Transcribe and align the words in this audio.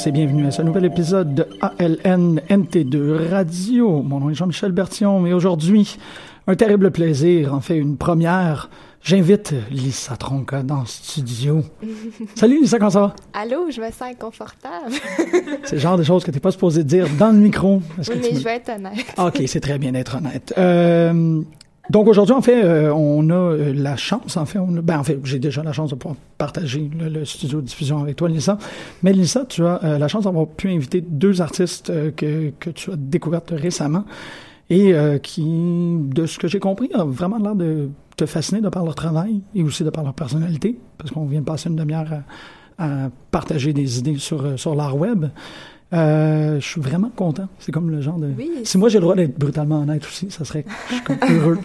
Tous 0.00 0.06
et 0.08 0.12
bienvenue 0.12 0.46
à 0.46 0.50
ce 0.50 0.62
nouvel 0.62 0.84
épisode 0.84 1.34
de 1.34 1.46
ALN 1.60 2.40
NT2 2.48 3.28
Radio. 3.30 4.02
Mon 4.02 4.20
nom 4.20 4.30
est 4.30 4.34
Jean-Michel 4.34 4.72
Bertillon 4.72 5.26
et 5.26 5.32
aujourd'hui, 5.32 5.98
un 6.46 6.54
terrible 6.54 6.90
plaisir, 6.90 7.54
en 7.54 7.60
fait 7.60 7.76
une 7.76 7.96
première. 7.96 8.70
J'invite 9.02 9.54
Lisa 9.70 10.16
Tronca 10.16 10.62
dans 10.62 10.80
le 10.80 10.86
studio. 10.86 11.62
Salut 12.34 12.60
Lisa, 12.60 12.78
comment 12.78 12.90
ça 12.90 13.00
va? 13.00 13.16
Allô, 13.32 13.70
je 13.70 13.80
me 13.80 13.86
sens 13.90 14.02
inconfortable. 14.12 14.92
C'est 15.64 15.76
le 15.76 15.80
genre 15.80 15.96
de 15.98 16.02
choses 16.02 16.22
que 16.24 16.30
t'es 16.30 16.40
pas 16.40 16.50
supposé 16.52 16.84
dire 16.84 17.06
dans 17.18 17.30
le 17.32 17.38
micro. 17.38 17.82
Oui, 17.98 18.04
que 18.04 18.12
tu 18.12 18.18
mais 18.20 18.30
me- 18.32 18.38
je 18.38 18.44
vais 18.44 18.56
être 18.56 18.70
honnête. 18.70 19.06
Ah, 19.16 19.26
OK, 19.26 19.42
c'est 19.46 19.60
très 19.60 19.78
bien 19.78 19.92
d'être 19.92 20.16
honnête. 20.16 20.54
Euh, 20.58 21.40
donc 21.90 22.06
aujourd'hui, 22.06 22.34
en 22.34 22.40
fait, 22.40 22.64
euh, 22.64 22.92
on 22.94 23.28
a 23.30 23.34
euh, 23.34 23.72
la 23.74 23.96
chance, 23.96 24.36
en 24.36 24.46
fait, 24.46 24.58
on 24.58 24.76
a- 24.76 24.80
ben, 24.80 24.98
en 24.98 25.04
fait, 25.04 25.18
j'ai 25.24 25.38
déjà 25.38 25.62
la 25.62 25.72
chance 25.72 25.90
de 25.90 25.96
pouvoir 25.96 26.16
partager 26.38 26.88
le, 26.98 27.24
studio 27.24 27.60
de 27.60 27.66
diffusion 27.66 27.98
avec 27.98 28.16
toi, 28.16 28.28
Lisa. 28.28 28.58
Mais 29.02 29.12
Lisa, 29.12 29.44
tu 29.44 29.64
as 29.64 29.82
euh, 29.82 29.98
la 29.98 30.08
chance 30.08 30.24
d'avoir 30.24 30.46
pu 30.46 30.68
inviter 30.70 31.00
deux 31.00 31.40
artistes 31.40 31.92
que, 32.14 32.52
que 32.60 32.70
tu 32.70 32.92
as 32.92 32.96
découvertes 32.96 33.52
récemment 33.56 34.04
et 34.72 34.94
qui, 35.20 35.42
de 35.44 36.26
ce 36.26 36.38
que 36.38 36.46
j'ai 36.46 36.60
compris, 36.60 36.88
ont 36.94 37.06
vraiment 37.06 37.38
l'air 37.38 37.56
de 37.56 37.88
te 38.16 38.24
fasciner 38.24 38.60
de 38.60 38.68
par 38.68 38.84
leur 38.84 38.94
travail 38.94 39.40
et 39.52 39.64
aussi 39.64 39.82
de 39.82 39.90
par 39.90 40.04
leur 40.04 40.14
personnalité, 40.14 40.78
parce 40.96 41.10
qu'on 41.10 41.24
vient 41.24 41.40
de 41.40 41.44
passer 41.44 41.70
une 41.70 41.74
demi-heure 41.74 42.06
à, 42.78 42.84
à 42.84 43.10
partager 43.32 43.72
des 43.72 43.98
idées 43.98 44.18
sur, 44.18 44.56
sur 44.56 44.76
l'art 44.76 44.96
web. 44.96 45.26
Euh, 45.92 46.60
je 46.60 46.66
suis 46.66 46.80
vraiment 46.80 47.10
content. 47.14 47.48
C'est 47.58 47.72
comme 47.72 47.90
le 47.90 48.00
genre 48.00 48.18
de. 48.18 48.32
Oui. 48.36 48.50
Si 48.64 48.78
moi 48.78 48.88
j'ai 48.88 48.98
le 48.98 49.02
droit 49.02 49.16
d'être 49.16 49.38
brutalement 49.38 49.80
honnête 49.80 50.04
aussi, 50.04 50.30
ça 50.30 50.44
serait. 50.44 50.64
Je 50.88 50.94
suis 50.94 51.04
comme 51.04 51.18
heureux. 51.28 51.58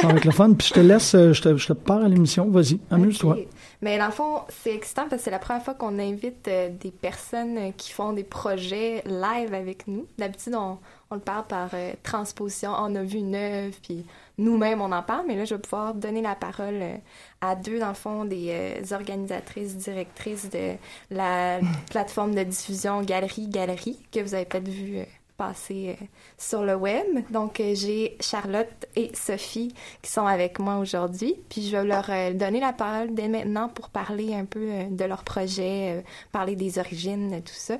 ça 0.00 0.08
va 0.08 0.14
être 0.14 0.24
le 0.24 0.32
fun. 0.32 0.52
Puis 0.54 0.68
je 0.68 0.74
te 0.74 0.80
laisse, 0.80 1.14
euh, 1.14 1.32
je 1.32 1.42
te, 1.42 1.56
je 1.56 1.68
te 1.68 1.72
pars 1.72 2.02
à 2.02 2.08
l'émission. 2.08 2.50
Vas-y, 2.50 2.80
amuse-toi. 2.90 3.36
Ok. 3.38 3.46
Mais 3.82 3.96
dans 3.96 4.06
le 4.06 4.12
fond, 4.12 4.40
c'est 4.48 4.74
excitant 4.74 5.02
parce 5.08 5.16
que 5.16 5.24
c'est 5.24 5.30
la 5.30 5.38
première 5.38 5.62
fois 5.62 5.74
qu'on 5.74 5.98
invite 5.98 6.48
euh, 6.48 6.68
des 6.68 6.90
personnes 6.90 7.56
euh, 7.56 7.70
qui 7.74 7.92
font 7.92 8.12
des 8.12 8.24
projets 8.24 9.02
live 9.06 9.54
avec 9.54 9.88
nous. 9.88 10.06
D'habitude, 10.18 10.54
on, 10.54 10.78
on 11.10 11.14
le 11.14 11.20
parle 11.20 11.46
par 11.46 11.70
euh, 11.72 11.92
transposition. 12.02 12.72
On 12.78 12.94
a 12.94 13.02
vu 13.02 13.18
une 13.18 13.34
œuvre, 13.34 13.74
puis 13.82 14.04
nous-mêmes, 14.40 14.80
on 14.80 14.90
en 14.92 15.02
parle. 15.02 15.26
Mais 15.26 15.36
là, 15.36 15.44
je 15.44 15.54
vais 15.54 15.60
pouvoir 15.60 15.94
donner 15.94 16.22
la 16.22 16.34
parole 16.34 16.78
euh, 16.80 16.96
à 17.40 17.54
deux, 17.54 17.78
dans 17.78 17.88
le 17.88 17.94
fond, 17.94 18.24
des 18.24 18.48
euh, 18.50 18.94
organisatrices, 18.94 19.76
directrices 19.76 20.50
de 20.50 20.74
la 21.10 21.60
plateforme 21.90 22.34
de 22.34 22.42
diffusion 22.42 23.02
Galerie 23.02 23.48
Galerie, 23.48 23.98
que 24.10 24.20
vous 24.20 24.34
avez 24.34 24.44
peut-être 24.46 24.68
vu 24.68 24.98
euh, 24.98 25.04
passer 25.36 25.96
sur 26.36 26.62
le 26.62 26.74
web. 26.74 27.06
Donc, 27.30 27.62
j'ai 27.74 28.18
Charlotte 28.20 28.86
et 28.94 29.10
Sophie 29.14 29.74
qui 30.02 30.10
sont 30.10 30.26
avec 30.26 30.58
moi 30.58 30.76
aujourd'hui. 30.76 31.34
Puis, 31.48 31.66
je 31.66 31.76
vais 31.76 31.84
leur 31.84 32.10
donner 32.34 32.60
la 32.60 32.74
parole 32.74 33.14
dès 33.14 33.28
maintenant 33.28 33.68
pour 33.68 33.88
parler 33.88 34.34
un 34.34 34.44
peu 34.44 34.84
de 34.90 35.04
leur 35.06 35.24
projet, 35.24 36.04
parler 36.30 36.56
des 36.56 36.78
origines, 36.78 37.40
tout 37.42 37.54
ça. 37.54 37.78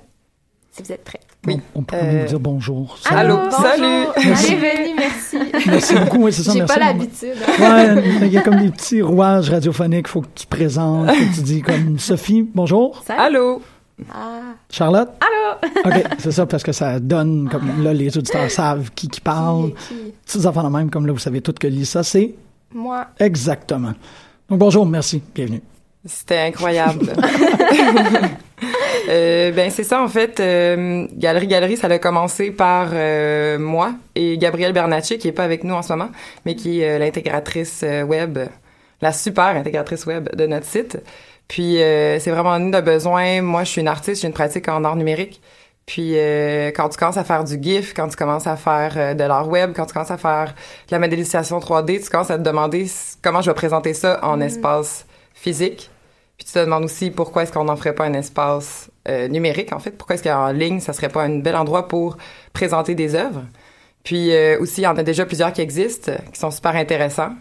Si 0.73 0.83
vous 0.83 0.93
êtes 0.93 1.03
prêts. 1.05 1.21
Bon, 1.43 1.61
on 1.75 1.83
peut 1.83 1.97
Euh, 1.97 2.21
vous 2.23 2.29
dire 2.29 2.41
bonjour. 2.41 2.97
Allô, 3.07 3.37
bonjour. 3.39 3.53
salut. 3.61 4.07
Merci. 4.25 4.57
Bienvenue, 4.57 4.95
merci. 4.97 5.39
Merci 5.67 5.95
beaucoup. 5.97 6.19
Oui, 6.25 6.33
c'est 6.33 6.43
ça. 6.43 6.53
J'ai 6.53 6.59
merci. 6.61 6.75
pas 6.75 6.81
l'habitude. 6.81 7.35
hein. 7.59 7.95
Ouais, 7.97 8.03
mais 8.21 8.27
il 8.27 8.33
y 8.33 8.39
a 8.39 8.43
comme 8.43 8.61
des 8.61 8.71
petits 8.71 9.03
rouages 9.03 9.51
radiophoniques. 9.51 10.07
Faut 10.09 10.21
que 10.21 10.29
tu 10.35 10.47
présentes. 10.47 11.09
Faut 11.11 11.15
que 11.31 11.35
tu 11.35 11.41
dis 11.43 11.63
comme 11.63 11.99
Sophie, 11.99 12.43
bonjour. 12.55 13.03
Allô? 13.09 13.63
Ah, 14.15 14.41
Charlotte? 14.71 15.11
Allô. 15.21 15.71
OK, 15.87 16.05
c'est 16.19 16.33
ça 16.33 16.47
parce 16.47 16.63
que 16.63 16.73
ça 16.73 17.01
donne 17.01 17.49
comme 17.51 17.83
là 17.83 17.93
les 17.93 18.17
auditeurs 18.17 18.51
savent 18.51 18.91
qui 18.95 19.09
qui 19.09 19.21
parle. 19.21 19.73
qui, 19.89 19.95
qui? 19.95 20.13
Petites 20.25 20.47
enfants 20.47 20.63
de 20.63 20.69
même 20.75 20.89
comme 20.91 21.07
là 21.07 21.13
vous 21.13 21.19
savez 21.19 21.41
toutes 21.41 21.59
que 21.59 21.67
Lisa 21.67 22.03
c'est? 22.03 22.35
Moi. 22.73 23.07
exactement. 23.19 23.93
Donc 24.49 24.59
bonjour, 24.59 24.87
merci, 24.87 25.21
bienvenue. 25.35 25.63
C'était 26.07 26.39
incroyable. 26.39 27.13
Euh, 29.09 29.51
ben 29.53 29.71
c'est 29.71 29.85
ça 29.85 30.03
en 30.03 30.09
fait. 30.09 30.39
euh, 30.41 31.07
Galerie 31.15 31.47
Galerie, 31.47 31.77
ça 31.77 31.87
a 31.89 31.99
commencé 31.99 32.51
par 32.51 32.91
euh, 32.93 33.59
moi 33.59 33.95
et 34.15 34.39
Gabrielle 34.39 34.73
Bernacci 34.73 35.19
qui 35.19 35.29
est 35.29 35.33
pas 35.33 35.45
avec 35.45 35.65
nous 35.65 35.75
en 35.75 35.83
ce 35.83 35.93
moment, 35.93 36.11
mais 36.45 36.55
qui 36.55 36.81
est 36.83 36.97
euh, 36.97 36.99
l'intégratrice 36.99 37.83
euh, 37.83 38.03
web, 38.03 38.39
la 39.01 39.13
super 39.13 39.47
intégratrice 39.47 40.07
web 40.07 40.29
de 40.35 40.47
notre 40.47 40.67
site. 40.67 40.99
Puis 41.49 41.83
euh, 41.83 42.19
c'est 42.21 42.31
vraiment 42.31 42.59
nous 42.59 42.71
de 42.71 42.81
besoin. 42.81 43.43
Moi, 43.43 43.65
je 43.65 43.71
suis 43.71 43.81
une 43.81 43.89
artiste, 43.89 44.23
j'ai 44.23 44.29
une 44.29 44.35
pratique 44.35 44.69
en 44.69 44.85
art 44.85 44.97
numérique. 44.97 45.41
Puis 45.87 46.13
euh, 46.17 46.69
quand 46.69 46.89
tu 46.91 46.97
commences 46.99 47.17
à 47.17 47.25
faire 47.25 47.43
du 47.43 47.61
GIF, 47.61 47.95
quand 47.95 48.07
tu 48.09 48.17
commences 48.17 48.47
à 48.47 48.57
faire 48.57 49.17
de 49.17 49.25
l'art 49.25 49.49
web, 49.49 49.73
quand 49.75 49.87
tu 49.87 49.93
commences 49.95 50.13
à 50.13 50.19
faire 50.19 50.55
de 50.89 50.93
la 50.93 50.99
modélisation 51.01 51.59
3D, 51.59 52.05
tu 52.05 52.11
commences 52.11 52.31
à 52.31 52.39
te 52.39 52.43
demander 52.43 52.87
comment 53.23 53.41
je 53.43 53.51
vais 53.51 53.55
présenter 53.55 53.95
ça 53.95 54.21
en 54.23 54.41
espace 54.41 55.07
physique. 55.35 55.90
Puis 56.41 56.47
tu 56.47 56.55
te 56.55 56.59
demandes 56.59 56.85
aussi 56.85 57.11
pourquoi 57.11 57.43
est-ce 57.43 57.53
qu'on 57.53 57.65
n'en 57.65 57.77
ferait 57.77 57.95
pas 57.95 58.07
un 58.07 58.15
espace 58.15 58.91
euh, 59.09 59.29
numérique, 59.29 59.75
en 59.75 59.79
fait. 59.79 59.91
Pourquoi 59.91 60.15
est-ce 60.15 60.23
qu'en 60.23 60.53
ligne, 60.53 60.81
ça 60.81 60.95
serait 60.95 61.11
pas 61.11 61.23
un 61.23 61.39
bel 61.41 61.55
endroit 61.55 61.87
pour 61.87 62.17
présenter 62.55 62.95
des 62.95 63.15
œuvres? 63.15 63.43
Puis 64.05 64.33
euh, 64.33 64.59
aussi, 64.59 64.81
il 64.81 64.85
y 64.85 64.87
en 64.87 64.97
a 64.97 65.03
déjà 65.03 65.27
plusieurs 65.27 65.53
qui 65.53 65.61
existent, 65.61 66.13
qui 66.33 66.41
sont 66.41 66.51
super 66.51 66.77
intéressants, 66.77 67.35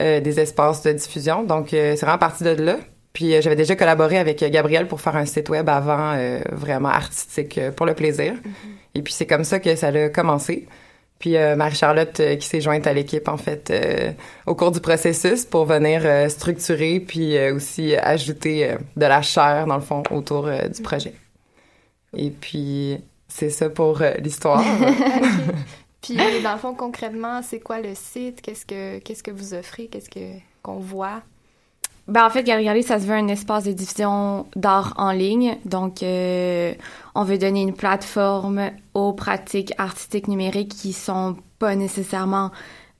euh, 0.00 0.20
des 0.20 0.38
espaces 0.38 0.84
de 0.84 0.92
diffusion. 0.92 1.42
Donc, 1.42 1.74
euh, 1.74 1.96
c'est 1.96 2.06
vraiment 2.06 2.18
parti 2.18 2.44
de 2.44 2.50
là. 2.50 2.76
Puis 3.12 3.34
euh, 3.34 3.40
j'avais 3.42 3.56
déjà 3.56 3.74
collaboré 3.74 4.18
avec 4.18 4.40
euh, 4.44 4.50
Gabriel 4.50 4.86
pour 4.86 5.00
faire 5.00 5.16
un 5.16 5.26
site 5.26 5.48
web 5.48 5.68
avant, 5.68 6.12
euh, 6.14 6.38
vraiment 6.52 6.90
artistique, 6.90 7.58
pour 7.74 7.86
le 7.86 7.94
plaisir. 7.94 8.34
Et 8.94 9.02
puis 9.02 9.12
c'est 9.12 9.26
comme 9.26 9.42
ça 9.42 9.58
que 9.58 9.74
ça 9.74 9.88
a 9.88 10.08
commencé. 10.10 10.68
Puis 11.18 11.36
euh, 11.36 11.56
Marie-Charlotte 11.56 12.20
euh, 12.20 12.36
qui 12.36 12.46
s'est 12.46 12.60
jointe 12.60 12.86
à 12.86 12.92
l'équipe, 12.92 13.28
en 13.28 13.36
fait, 13.36 13.70
euh, 13.70 14.12
au 14.46 14.54
cours 14.54 14.70
du 14.70 14.80
processus 14.80 15.44
pour 15.44 15.64
venir 15.64 16.30
structurer 16.30 17.00
puis 17.00 17.38
aussi 17.50 17.96
ajouter 17.96 18.76
de 18.96 19.06
la 19.06 19.22
chair, 19.22 19.66
dans 19.66 19.76
le 19.76 19.82
fond, 19.82 20.02
autour 20.10 20.48
du 20.48 20.82
projet. 20.82 21.12
Et 22.16 22.30
puis, 22.30 22.98
c'est 23.26 23.50
ça 23.50 23.68
pour 23.68 24.02
l'histoire. 24.18 24.62
Puis, 26.00 26.16
dans 26.42 26.52
le 26.52 26.58
fond, 26.58 26.74
concrètement, 26.74 27.42
c'est 27.42 27.58
quoi 27.58 27.80
le 27.80 27.94
site? 27.94 28.40
Qu'est-ce 28.40 28.64
que, 28.64 28.98
qu'est-ce 29.00 29.22
que 29.22 29.32
vous 29.32 29.52
offrez? 29.52 29.88
Qu'est-ce 29.88 30.08
que, 30.08 30.38
qu'on 30.62 30.78
voit? 30.78 31.22
Ben, 32.08 32.24
en 32.24 32.30
fait, 32.30 32.42
Galerie 32.42 32.82
ça 32.82 32.98
se 32.98 33.04
veut 33.04 33.14
un 33.14 33.28
espace 33.28 33.64
de 33.64 33.72
diffusion 33.72 34.46
d'art 34.56 34.94
en 34.96 35.12
ligne. 35.12 35.58
Donc, 35.66 36.02
euh, 36.02 36.72
on 37.14 37.22
veut 37.24 37.36
donner 37.36 37.60
une 37.60 37.74
plateforme 37.74 38.70
aux 38.94 39.12
pratiques 39.12 39.74
artistiques 39.76 40.26
numériques 40.26 40.74
qui 40.74 40.94
sont 40.94 41.36
pas 41.58 41.76
nécessairement 41.76 42.50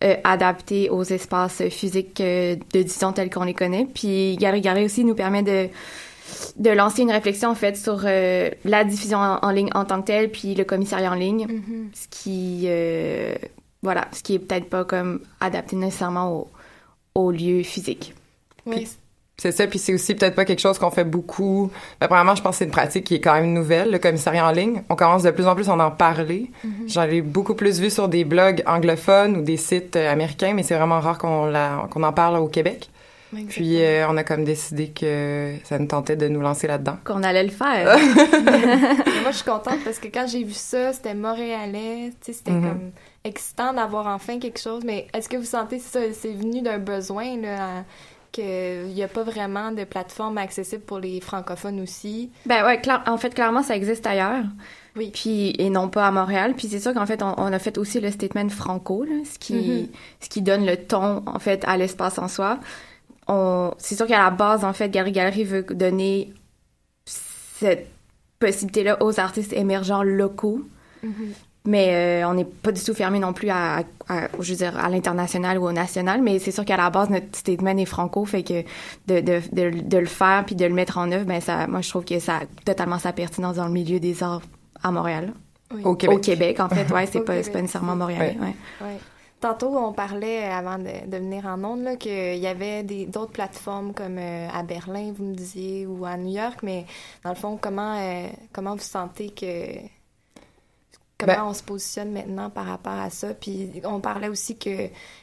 euh, 0.05 0.15
adaptées 0.25 0.91
aux 0.91 1.05
espaces 1.05 1.63
physiques 1.71 2.21
euh, 2.21 2.57
de 2.75 2.83
diffusion 2.83 3.13
tels 3.13 3.31
qu'on 3.31 3.45
les 3.45 3.55
connaît. 3.55 3.87
Puis, 3.93 4.37
Galerie 4.37 4.61
Galerie 4.61 4.85
aussi 4.85 5.05
nous 5.05 5.15
permet 5.15 5.43
de 5.43 5.69
de 6.59 6.71
lancer 6.71 7.03
une 7.03 7.11
réflexion 7.11 7.49
en 7.49 7.55
fait 7.55 7.77
sur 7.77 8.03
euh, 8.05 8.51
la 8.65 8.85
diffusion 8.85 9.19
en, 9.19 9.39
en 9.41 9.51
ligne 9.51 9.71
en 9.75 9.87
tant 9.87 10.01
que 10.03 10.07
telle, 10.07 10.31
puis 10.31 10.55
le 10.55 10.65
commissariat 10.65 11.11
en 11.11 11.15
ligne, 11.15 11.47
ce 11.95 12.07
qui 12.11 12.65
euh, 12.67 13.35
voilà, 13.83 14.09
ce 14.13 14.23
qui 14.23 14.35
est 14.35 14.39
peut-être 14.39 14.69
pas 14.69 14.85
comme 14.85 15.21
adapté 15.41 15.77
nécessairement 15.77 16.33
au, 16.33 16.49
au 17.15 17.31
lieu 17.31 17.63
physique. 17.63 18.15
Oui. 18.77 18.89
C'est 19.41 19.53
ça, 19.53 19.69
puis 19.69 19.79
c'est 19.79 19.95
aussi 19.95 20.17
peut-être 20.17 20.35
pas 20.35 20.45
quelque 20.45 20.59
chose 20.59 20.81
qu'on 20.81 20.91
fait 20.91 21.05
beaucoup. 21.05 21.71
Ben, 22.01 22.09
premièrement, 22.09 22.35
je 22.35 22.43
pense 22.43 22.55
que 22.57 22.59
c'est 22.59 22.65
une 22.65 22.73
pratique 22.73 23.05
qui 23.05 23.15
est 23.15 23.21
quand 23.21 23.35
même 23.35 23.53
nouvelle, 23.53 23.93
le 23.93 23.99
commissariat 24.01 24.45
en 24.45 24.51
ligne. 24.51 24.83
On 24.89 24.97
commence 24.97 25.23
de 25.23 25.31
plus 25.31 25.47
en 25.47 25.55
plus 25.55 25.69
à 25.69 25.75
en 25.75 25.91
parler. 25.93 26.51
J'en 26.89 27.05
ai 27.05 27.21
beaucoup 27.23 27.55
plus 27.55 27.79
vu 27.79 27.89
sur 27.89 28.09
des 28.09 28.25
blogs 28.25 28.65
anglophones 28.67 29.37
ou 29.37 29.43
des 29.43 29.57
sites 29.57 29.95
euh, 29.95 30.11
américains, 30.13 30.55
mais 30.55 30.65
c'est 30.65 30.75
vraiment 30.75 30.99
rare 30.99 31.19
qu'on 31.19 32.03
en 32.03 32.13
parle 32.13 32.37
au 32.39 32.49
Québec. 32.49 32.91
Puis 33.49 33.81
euh, 33.81 34.09
on 34.09 34.17
a 34.17 34.25
comme 34.25 34.43
décidé 34.43 34.89
que 34.89 35.53
ça 35.63 35.79
nous 35.79 35.87
tentait 35.87 36.17
de 36.17 36.27
nous 36.27 36.41
lancer 36.41 36.67
là-dedans. 36.67 36.97
Qu'on 37.05 37.23
allait 37.23 37.45
le 37.45 37.51
faire. 37.51 37.97
Moi, 38.43 39.31
je 39.31 39.37
suis 39.37 39.45
contente 39.45 39.79
parce 39.85 39.99
que 40.01 40.09
quand 40.09 40.27
j'ai 40.27 40.43
vu 40.45 40.55
ça, 40.55 40.93
c'était 40.93 41.15
montréalais, 41.15 42.11
tu 42.25 42.33
sais, 42.33 42.39
c'était 42.39 42.51
Mhm. 42.53 42.63
comme 42.69 42.91
excitant 43.25 43.73
d'avoir 43.73 44.07
enfin 44.09 44.39
quelque 44.39 44.59
chose. 44.59 44.83
Mais 44.85 45.07
est-ce 45.15 45.29
que 45.29 45.37
vous 45.37 45.45
sentez 45.45 45.79
ça, 45.79 46.01
c'est 46.13 46.33
venu 46.33 46.63
d'un 46.63 46.79
besoin, 46.79 47.37
là, 47.41 47.55
à- 47.63 47.85
qu'il 48.33 48.87
n'y 48.95 49.03
a 49.03 49.09
pas 49.09 49.23
vraiment 49.23 49.73
de 49.73 49.85
plateforme 49.85 50.39
accessible 50.39 50.83
pour 50.83 50.99
les 50.99 51.21
francophones 51.21 51.81
aussi? 51.81 52.31
Ben 52.47 52.65
ouais, 52.65 52.81
en 53.07 53.17
fait, 53.19 53.35
clairement, 53.35 53.63
ça 53.63 53.77
existe 53.77 54.07
ailleurs. 54.07 54.45
Oui. 54.97 55.11
Puis, 55.15 55.55
et 55.59 55.71
non 55.71 55.89
pas 55.89 56.07
à 56.07 56.11
Montréal. 56.11 56.55
Puis 56.57 56.69
c'est 56.69 56.81
sûr 56.81 56.93
qu'en 56.95 57.07
fait, 57.07 57.23
on, 57.23 57.35
on 57.39 57.53
a 57.53 57.59
fait 57.59 57.79
aussi 57.79 58.01
le 58.01 58.11
statement 58.11 58.49
franco, 58.49 59.05
là, 59.05 59.15
ce 59.25 59.39
qui, 59.39 59.55
Mhm. 59.55 59.89
ce 60.21 60.29
qui 60.29 60.43
donne 60.43 60.67
le 60.67 60.77
ton, 60.77 61.23
en 61.27 61.39
fait, 61.39 61.65
à 61.67 61.77
l'espace 61.77 62.19
en 62.19 62.29
soi. 62.29 62.59
c'est 63.79 63.95
sûr 63.95 64.07
qu'à 64.07 64.19
la 64.25 64.31
base, 64.31 64.65
en 64.65 64.73
fait, 64.73 64.89
Galerie 64.91 65.13
Galerie 65.13 65.45
veut 65.45 65.63
donner 65.63 66.33
cette 67.05 67.87
possibilité-là 68.39 69.03
aux 69.03 69.21
artistes 69.21 69.53
émergents 69.53 70.03
locaux. 70.03 70.63
Mhm. 71.03 71.33
Mais 71.71 72.23
euh, 72.23 72.29
on 72.29 72.33
n'est 72.35 72.47
pas 72.47 72.73
du 72.73 72.83
tout 72.83 72.95
fermé 72.95 73.19
non 73.19 73.35
plus 73.35 73.51
à, 73.51 73.83
à, 74.09 74.29
je 74.41 74.51
veux 74.53 74.57
dire, 74.57 74.79
à 74.79 74.89
l'international 74.89 75.59
ou 75.59 75.67
au 75.67 75.73
national. 75.73 76.23
Mais 76.23 76.39
c'est 76.39 76.51
sûr 76.51 76.65
qu'à 76.65 76.79
la 76.79 76.89
base, 76.89 77.11
notre 77.11 77.27
statement 77.37 77.77
est 77.77 77.85
franco, 77.85 78.25
fait 78.25 78.43
que 78.43 78.63
de, 79.07 79.21
de, 79.21 79.43
de, 79.53 79.71
de 79.83 79.99
le 79.99 80.07
faire 80.07 80.45
puis 80.47 80.55
de 80.55 80.65
le 80.65 80.73
mettre 80.73 80.97
en 80.97 81.13
œuvre, 81.13 81.27
ben 81.27 81.41
ça, 81.43 81.67
moi, 81.67 81.83
je 81.83 81.91
trouve 81.91 82.07
que 82.07 82.19
ça 82.21 82.37
a 82.37 82.41
totalement 82.65 82.99
sa 82.99 83.13
pertinence 83.13 83.57
dans 83.57 83.67
le 83.67 83.73
milieu 83.73 84.01
des 84.01 84.23
arts 84.23 84.41
à 84.83 84.91
Montréal. 84.91 85.33
Oui. 85.75 85.83
Au 85.85 85.95
Québec. 85.95 86.17
Au 86.17 86.21
Québec, 86.21 86.61
en 86.61 86.69
fait, 86.71 86.91
ouais, 86.91 87.05
c'est 87.07 87.21
pas, 87.21 87.35
pas 87.35 87.61
nécessairement 87.61 87.93
c'est- 87.93 87.99
montréalais, 87.99 88.37
Ouais. 88.41 88.55
ouais. 88.87 88.97
Tantôt, 89.41 89.69
on 89.77 89.93
parlait, 89.93 90.45
avant 90.45 90.79
de, 90.79 91.07
de 91.07 91.17
venir 91.19 91.47
en 91.47 91.63
ondes, 91.63 91.83
là, 91.83 91.97
qu'il 91.97 92.39
y 92.39 92.47
avait 92.49 92.83
des- 92.83 93.07
d'autres 93.07 93.31
plateformes 93.33 93.93
comme 93.93 94.17
euh, 94.19 94.49
à 94.53 94.63
Berlin, 94.65 95.13
vous 95.17 95.25
me 95.27 95.35
disiez, 95.35 95.87
ou 95.87 96.05
à 96.07 96.17
New 96.17 96.35
York, 96.35 96.61
mais 96.63 96.87
dans 97.23 97.31
le 97.31 97.37
fond, 97.37 97.57
comment, 97.61 97.97
euh, 97.99 98.27
comment 98.53 98.73
vous 98.75 98.81
sentez 98.81 99.29
que... 99.31 99.77
Comment 101.19 101.33
Ben- 101.35 101.45
on 101.47 101.53
se 101.53 101.65
positionne 101.65 102.13
maintenant 102.13 102.49
par 102.49 102.67
rapport 102.67 102.93
à 102.93 103.11
ça? 103.11 103.35
Puis 103.35 103.71
on 103.85 103.99
parlait 103.99 104.29
aussi 104.29 104.57
que 104.57 104.71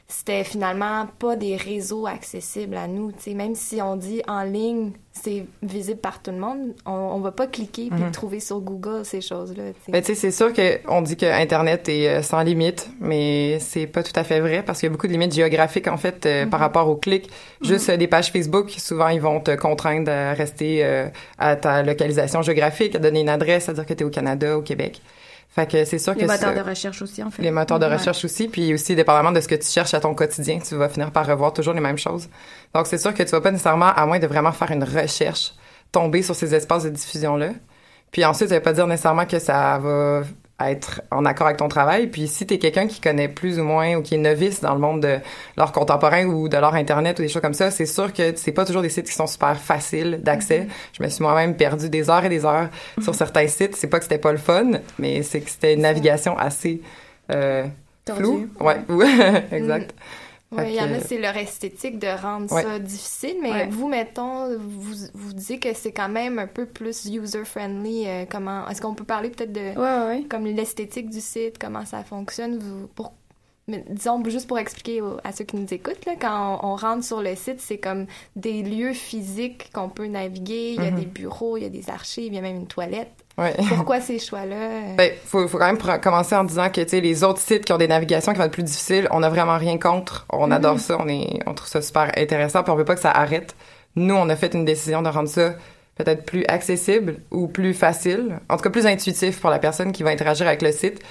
c'était 0.10 0.44
finalement 0.44 1.08
pas 1.20 1.38
des 1.38 1.56
réseaux 1.56 2.06
accessibles 2.06 2.76
à 2.76 2.86
nous. 2.88 3.14
tu 3.14 3.22
sais. 3.22 3.34
Même 3.34 3.56
si 3.56 3.82
on 3.82 3.96
dit 3.96 4.22
en 4.28 4.44
ligne, 4.44 4.92
c'est 5.14 5.46
visible 5.64 6.02
par 6.02 6.22
tout 6.22 6.32
le 6.32 6.38
monde, 6.38 6.74
on, 6.86 6.92
on 6.92 7.20
va 7.22 7.32
pas 7.32 7.48
cliquer 7.48 7.90
puis 7.90 8.04
Mhm. 8.04 8.12
trouver 8.12 8.42
sur 8.42 8.60
Google 8.60 9.06
ces 9.06 9.22
choses-là. 9.22 9.70
tu 9.72 9.86
sais. 9.86 9.92
Ben, 9.94 10.02
tu 10.02 10.08
sais, 10.08 10.16
c'est 10.16 10.32
sûr 10.32 10.52
qu'on 10.54 11.02
dit 11.02 11.16
que 11.16 11.26
Internet 11.26 11.88
est 11.88 12.10
euh, 12.10 12.22
sans 12.22 12.42
limite, 12.42 12.90
mais 13.00 13.58
c'est 13.62 13.88
pas 13.88 14.04
tout 14.04 14.12
à 14.18 14.26
fait 14.26 14.42
vrai 14.42 14.64
parce 14.64 14.82
qu'il 14.82 14.88
y 14.88 14.90
a 14.90 14.94
beaucoup 14.94 15.08
de 15.08 15.14
limites 15.14 15.34
géographiques, 15.34 15.88
en 15.88 15.96
fait, 15.98 16.26
euh, 16.26 16.46
par 16.46 16.60
rapport 16.60 16.90
au 16.90 16.98
clic. 16.98 17.30
Juste 17.62 17.88
euh, 17.90 17.96
des 17.96 18.08
pages 18.08 18.34
Facebook, 18.34 18.70
souvent, 18.72 19.08
ils 19.08 19.22
vont 19.22 19.40
te 19.40 19.56
contraindre 19.56 20.12
à 20.12 20.34
rester 20.34 20.84
euh, 20.84 21.08
à 21.40 21.56
ta 21.56 21.84
localisation 21.84 22.42
géographique, 22.42 22.96
à 22.96 23.00
donner 23.00 23.22
une 23.22 23.30
adresse, 23.30 23.70
à 23.70 23.74
dire 23.74 23.86
que 23.86 23.94
tu 23.94 24.04
es 24.04 24.06
au 24.06 24.10
Canada, 24.10 24.58
au 24.58 24.62
Québec. 24.62 25.02
Fait 25.56 25.72
que 25.72 25.86
c'est 25.86 26.00
sûr 26.00 26.14
Les 26.14 26.20
que 26.22 26.26
moteurs 26.26 26.54
ça- 26.54 26.64
de 26.64 26.70
recherche 26.70 27.02
aussi, 27.02 27.24
en 27.24 27.32
fait. 27.32 27.42
les 27.42 27.50
moteurs 27.52 27.80
de 27.80 27.86
Ouais. 27.86 27.94
recherche 27.96 28.26
aussi, 28.26 28.50
puis 28.50 28.74
aussi, 28.74 28.94
dépendamment 28.94 29.32
de 29.32 29.40
ce 29.40 29.48
que 29.48 29.56
tu 29.56 29.68
cherches 29.70 29.94
à 29.94 30.02
ton 30.02 30.14
quotidien, 30.14 30.60
tu 30.60 30.76
vas 30.76 30.90
finir 30.90 31.12
par 31.12 31.26
revoir 31.26 31.54
toujours 31.54 31.74
les 31.74 31.80
mêmes 31.80 31.98
choses. 31.98 32.28
Donc, 32.74 32.88
c'est 32.88 32.98
sûr 32.98 33.14
que 33.14 33.24
tu 33.24 33.30
vas 33.30 33.40
pas 33.40 33.52
nécessairement, 33.52 33.86
à 33.96 34.06
moins 34.06 34.20
de 34.20 34.28
vraiment 34.28 34.52
faire 34.52 34.72
une 34.72 34.84
recherche, 34.84 35.54
tomber 35.94 36.22
sur 36.24 36.36
ces 36.36 36.54
espaces 36.54 36.84
de 36.84 36.90
diffusion-là. 36.90 37.52
Puis 38.12 38.26
ensuite, 38.26 38.50
ça 38.50 38.56
veut 38.56 38.62
pas 38.62 38.74
dire 38.74 38.86
nécessairement 38.86 39.26
que 39.26 39.40
ça 39.40 39.78
va 39.78 40.24
être 40.60 41.02
en 41.12 41.26
accord 41.26 41.48
avec 41.48 41.58
ton 41.58 41.68
travail. 41.68 42.08
Puis 42.08 42.28
si 42.28 42.46
t'es 42.46 42.58
quelqu'un 42.58 42.88
qui 42.88 43.02
connaît 43.02 43.28
plus 43.28 43.60
ou 43.60 43.64
moins 43.64 43.96
ou 43.96 44.02
qui 44.02 44.16
est 44.16 44.18
novice 44.18 44.62
dans 44.62 44.74
le 44.74 44.80
monde 44.80 45.02
de 45.02 45.18
l'art 45.58 45.72
contemporain 45.72 46.26
ou 46.26 46.48
de 46.48 46.58
l'art 46.58 46.76
internet 46.76 47.20
ou 47.20 47.22
des 47.22 47.28
choses 47.28 47.42
comme 47.42 47.54
ça, 47.54 47.72
c'est 47.72 47.86
sûr 47.86 48.14
que 48.14 48.36
c'est 48.36 48.52
pas 48.54 48.66
toujours 48.66 48.82
des 48.82 48.90
sites 48.90 49.08
qui 49.08 49.14
sont 49.14 49.28
super 49.28 49.60
faciles 49.60 50.20
d'accès. 50.24 50.68
Je 50.94 51.04
me 51.04 51.10
suis 51.10 51.24
moi-même 51.24 51.56
perdu 51.56 51.90
des 51.90 52.10
heures 52.10 52.24
et 52.24 52.30
des 52.30 52.46
heures 52.46 52.70
sur 53.02 53.16
certains 53.16 53.48
sites. 53.48 53.76
C'est 53.76 53.88
pas 53.88 53.98
que 53.98 54.06
c'était 54.06 54.18
pas 54.18 54.32
le 54.32 54.38
fun, 54.38 54.72
mais 54.98 55.24
c'est 55.24 55.42
que 55.42 55.50
c'était 55.50 55.74
une 55.74 55.82
navigation 55.82 56.38
assez 56.38 56.82
euh, 57.32 57.66
floue. 58.10 58.48
Ouais, 58.60 58.78
exact. 59.52 59.94
Oui, 60.52 60.64
il 60.68 60.76
y 60.76 60.80
en 60.80 60.94
a, 60.94 61.00
c'est 61.00 61.18
leur 61.18 61.36
esthétique 61.36 62.00
de 62.00 62.08
rendre 62.08 62.52
Ouais. 62.54 62.62
ça 62.64 62.80
difficile, 62.80 63.38
mais 63.42 63.52
Ouais. 63.52 63.68
vous, 63.68 63.88
mettons, 63.90 64.56
vous, 64.58 64.94
vous 65.14 65.34
dites 65.34 65.62
que 65.62 65.74
c'est 65.74 65.92
quand 65.92 66.08
même 66.08 66.40
un 66.40 66.48
peu 66.48 66.66
plus 66.66 67.06
user-friendly. 67.08 68.08
euh, 68.08 68.26
comment 68.30 68.68
Est-ce 68.70 68.82
qu'on 68.82 68.94
peut 68.94 69.04
parler 69.04 69.30
peut-être 69.32 69.52
de 69.52 69.60
Ouais, 69.60 69.76
ouais, 69.76 70.06
ouais. 70.20 70.24
comme 70.30 70.46
l'esthétique 70.46 71.10
du 71.10 71.20
site, 71.20 71.58
comment 71.60 71.84
ça 71.86 72.04
fonctionne? 72.04 72.60
Vous, 72.60 72.88
pour, 72.88 73.14
mais 73.68 73.84
disons, 73.90 74.24
juste 74.26 74.48
pour 74.48 74.60
expliquer 74.60 75.02
aux- 75.02 75.18
à 75.24 75.32
ceux 75.32 75.44
qui 75.46 75.56
nous 75.58 75.74
écoutent, 75.74 76.06
là, 76.06 76.14
quand 76.20 76.60
on, 76.64 76.70
on 76.74 76.76
rentre 76.76 77.04
sur 77.04 77.22
le 77.22 77.36
site, 77.36 77.60
c'est 77.60 77.80
comme 77.80 78.06
des 78.36 78.62
lieux 78.62 78.94
physiques 78.94 79.72
qu'on 79.74 79.90
peut 79.90 80.06
naviguer. 80.08 80.76
Il 80.78 80.84
y 80.84 80.88
a 80.88 80.92
Mhm. 80.92 81.00
des 81.00 81.06
bureaux, 81.08 81.58
il 81.58 81.64
y 81.64 81.66
a 81.66 81.70
des 81.70 81.90
archives, 81.90 82.28
il 82.32 82.36
y 82.36 82.38
a 82.38 82.42
même 82.42 82.58
une 82.58 82.68
toilette. 82.68 83.12
Ouais. 83.38 83.54
Pourquoi 83.70 84.00
ces 84.00 84.20
choix-là? 84.20 84.56
euh? 84.56 84.96
Ben, 84.96 85.12
faut, 85.26 85.48
faut 85.48 85.58
quand 85.58 85.68
même 85.68 86.00
commencer 86.00 86.36
en 86.36 86.44
disant 86.44 86.70
que, 86.70 86.82
tu 86.82 86.90
sais, 86.90 87.02
les 87.02 87.24
autres 87.24 87.42
sites 87.42 87.66
qui 87.66 87.74
ont 87.74 87.78
des 87.78 87.88
navigations 87.88 88.32
qui 88.32 88.38
vont 88.40 88.46
être 88.46 88.52
plus 88.52 88.64
difficiles, 88.64 89.08
on 89.12 89.20
n'a 89.20 89.30
vraiment 89.30 89.58
rien 89.58 89.78
contre. 89.78 90.26
On 90.30 90.52
adore 90.52 90.80
ça, 90.80 90.98
on 91.00 91.08
est, 91.08 91.40
on 91.46 91.54
trouve 91.54 91.68
ça 91.68 91.82
super 91.82 92.12
intéressant, 92.18 92.64
puis 92.64 92.72
on 92.72 92.76
veut 92.76 92.86
pas 92.86 92.96
que 92.96 93.02
ça 93.02 93.12
arrête. 93.12 93.56
Nous, 93.96 94.16
on 94.16 94.30
a 94.30 94.36
fait 94.36 94.54
une 94.54 94.66
décision 94.66 95.02
de 95.02 95.10
rendre 95.10 95.30
ça 95.30 95.54
peut-être 95.96 96.26
plus 96.26 96.46
accessible 96.48 97.18
ou 97.32 97.48
plus 97.48 97.74
facile, 97.74 98.40
en 98.50 98.58
tout 98.58 98.64
cas 98.64 98.70
plus 98.70 98.86
intuitif 98.86 99.40
pour 99.40 99.50
la 99.50 99.60
personne 99.60 99.92
qui 99.92 100.04
va 100.04 100.10
interagir 100.10 100.48
avec 100.48 100.62
le 100.62 100.72
site 100.72 101.02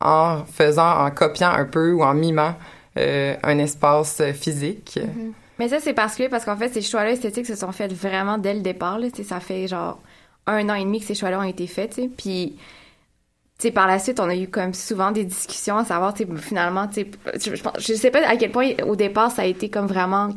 en 0.00 0.44
faisant, 0.44 1.04
en 1.04 1.10
copiant 1.10 1.50
un 1.50 1.64
peu 1.64 1.92
ou 1.92 2.02
en 2.02 2.14
mimant 2.14 2.54
euh, 2.98 3.36
un 3.42 3.58
espace 3.58 4.22
physique. 4.32 4.98
Mais 5.58 5.68
ça, 5.68 5.80
c'est 5.80 5.92
particulier 5.92 6.28
parce 6.28 6.44
qu'en 6.44 6.56
fait, 6.56 6.70
ces 6.70 6.82
choix-là 6.82 7.12
esthétiques 7.12 7.46
se 7.46 7.54
sont 7.54 7.72
faits 7.72 7.92
vraiment 7.92 8.38
dès 8.38 8.54
le 8.54 8.60
départ. 8.60 8.98
Là, 8.98 9.08
ça 9.22 9.38
fait 9.38 9.68
genre 9.68 10.00
un 10.46 10.68
an 10.68 10.74
et 10.74 10.84
demi 10.84 11.00
que 11.00 11.06
ces 11.06 11.14
choix-là 11.14 11.40
ont 11.40 11.44
été 11.44 11.66
faits. 11.66 11.94
tu 11.94 12.02
sais. 12.02 12.08
Puis, 12.08 12.56
tu 13.58 13.68
sais, 13.68 13.70
par 13.70 13.86
la 13.86 13.98
suite, 13.98 14.20
on 14.20 14.28
a 14.28 14.36
eu 14.36 14.48
comme 14.48 14.74
souvent 14.74 15.12
des 15.12 15.24
discussions 15.24 15.76
à 15.76 15.84
savoir, 15.84 16.14
tu 16.14 16.24
sais, 16.24 16.36
finalement, 16.36 16.88
tu 16.88 17.06
sais, 17.34 17.54
je, 17.54 17.62
je, 17.78 17.94
sais 17.94 18.10
pas 18.10 18.26
à 18.26 18.36
quel 18.36 18.50
point 18.50 18.72
au 18.86 18.96
départ 18.96 19.30
ça 19.30 19.42
a 19.42 19.44
été 19.46 19.68
comme 19.68 19.86
vraiment 19.86 20.30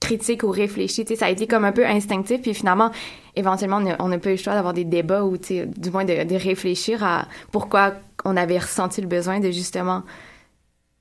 critique 0.00 0.42
ou 0.42 0.50
réfléchi. 0.50 1.04
Tu 1.04 1.14
sais, 1.14 1.16
ça 1.20 1.26
a 1.26 1.30
été 1.30 1.46
comme 1.46 1.64
un 1.64 1.72
peu 1.72 1.86
instinctif. 1.86 2.42
Puis 2.42 2.54
finalement, 2.54 2.90
éventuellement, 3.36 3.80
on 3.98 4.08
n'a 4.08 4.18
pas 4.18 4.30
eu 4.30 4.32
le 4.32 4.38
choix 4.38 4.54
d'avoir 4.54 4.74
des 4.74 4.84
débats 4.84 5.24
ou, 5.24 5.36
tu 5.38 5.46
sais, 5.46 5.66
du 5.66 5.90
moins 5.90 6.04
de, 6.04 6.24
de 6.24 6.34
réfléchir 6.36 7.02
à 7.04 7.26
pourquoi 7.52 7.94
on 8.24 8.36
avait 8.36 8.58
ressenti 8.58 9.00
le 9.00 9.06
besoin 9.06 9.40
de 9.40 9.50
justement 9.50 10.02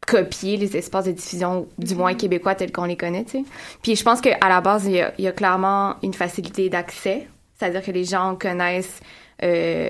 copier 0.05 0.57
les 0.57 0.75
espaces 0.75 1.05
de 1.05 1.11
diffusion, 1.11 1.67
du 1.77 1.95
moins 1.95 2.13
québécois 2.13 2.55
tels 2.55 2.71
qu'on 2.71 2.85
les 2.85 2.97
connaît, 2.97 3.23
tu 3.23 3.31
sais. 3.31 3.43
Puis 3.81 3.95
je 3.95 4.03
pense 4.03 4.21
qu'à 4.21 4.37
la 4.47 4.61
base, 4.61 4.85
il 4.85 4.93
y, 4.93 5.01
a, 5.01 5.13
il 5.17 5.23
y 5.23 5.27
a 5.27 5.31
clairement 5.31 5.95
une 6.03 6.13
facilité 6.13 6.69
d'accès, 6.69 7.27
c'est-à-dire 7.63 7.83
que 7.83 7.91
les 7.91 8.03
gens 8.05 8.35
connaissent, 8.35 8.99
euh, 9.43 9.89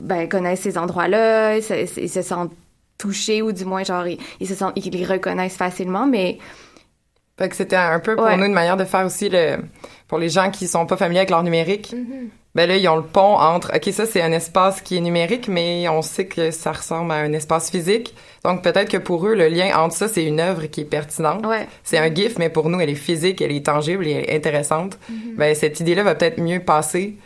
ben, 0.00 0.28
connaissent 0.28 0.60
ces 0.60 0.76
endroits-là, 0.78 1.56
ils 1.56 1.62
se, 1.62 2.00
ils 2.00 2.08
se 2.10 2.22
sentent 2.22 2.52
touchés 2.98 3.42
ou 3.42 3.52
du 3.52 3.64
moins, 3.64 3.84
genre, 3.84 4.06
ils, 4.06 4.18
ils 4.40 4.46
se 4.46 4.54
sentent, 4.54 4.72
ils 4.76 4.90
les 4.92 5.04
reconnaissent 5.06 5.56
facilement, 5.56 6.06
mais 6.06 6.38
Fait 7.38 7.48
que 7.48 7.56
c'était 7.56 7.76
un 7.76 8.00
peu 8.00 8.16
pour 8.16 8.24
Ouais. 8.24 8.36
nous 8.36 8.44
une 8.46 8.52
manière 8.52 8.76
de 8.76 8.84
faire 8.84 9.06
aussi 9.06 9.28
le 9.28 9.58
pour 10.08 10.18
les 10.18 10.28
gens 10.28 10.50
qui 10.50 10.66
sont 10.66 10.86
pas 10.86 10.96
familiers 10.96 11.20
avec 11.20 11.30
l'art 11.30 11.42
numérique. 11.44 11.92
Mhm. 11.92 12.30
Ben 12.58 12.68
là, 12.68 12.76
ils 12.76 12.88
ont 12.88 12.96
le 12.96 13.04
pont 13.04 13.36
entre 13.38 13.70
OK, 13.76 13.92
ça 13.92 14.04
c'est 14.04 14.20
un 14.20 14.32
espace 14.32 14.80
qui 14.80 14.96
est 14.96 15.00
numérique, 15.00 15.46
mais 15.46 15.88
on 15.88 16.02
sait 16.02 16.26
que 16.26 16.50
ça 16.50 16.72
ressemble 16.72 17.12
à 17.12 17.14
un 17.14 17.32
espace 17.32 17.70
physique. 17.70 18.16
Donc 18.42 18.64
peut-être 18.64 18.90
que 18.90 18.96
pour 18.96 19.24
eux, 19.28 19.36
le 19.36 19.46
lien 19.46 19.78
entre 19.78 19.94
ça, 19.94 20.08
c'est 20.08 20.24
une 20.24 20.40
œuvre 20.40 20.66
qui 20.66 20.80
est 20.80 20.84
pertinente. 20.84 21.46
ouais. 21.46 21.68
C'est 21.84 21.98
un 21.98 22.12
gif, 22.12 22.36
mais 22.36 22.50
pour 22.50 22.68
nous, 22.68 22.80
elle 22.80 22.90
est 22.90 22.96
physique, 22.96 23.40
elle 23.40 23.52
est 23.52 23.64
tangible, 23.64 24.08
elle 24.08 24.28
est 24.28 24.34
intéressante. 24.34 24.98
Ben 25.36 25.54
cette 25.54 25.78
idée-là 25.78 26.02
va 26.02 26.16
peut-être 26.16 26.40
mieux 26.40 26.58
passer 26.58 27.16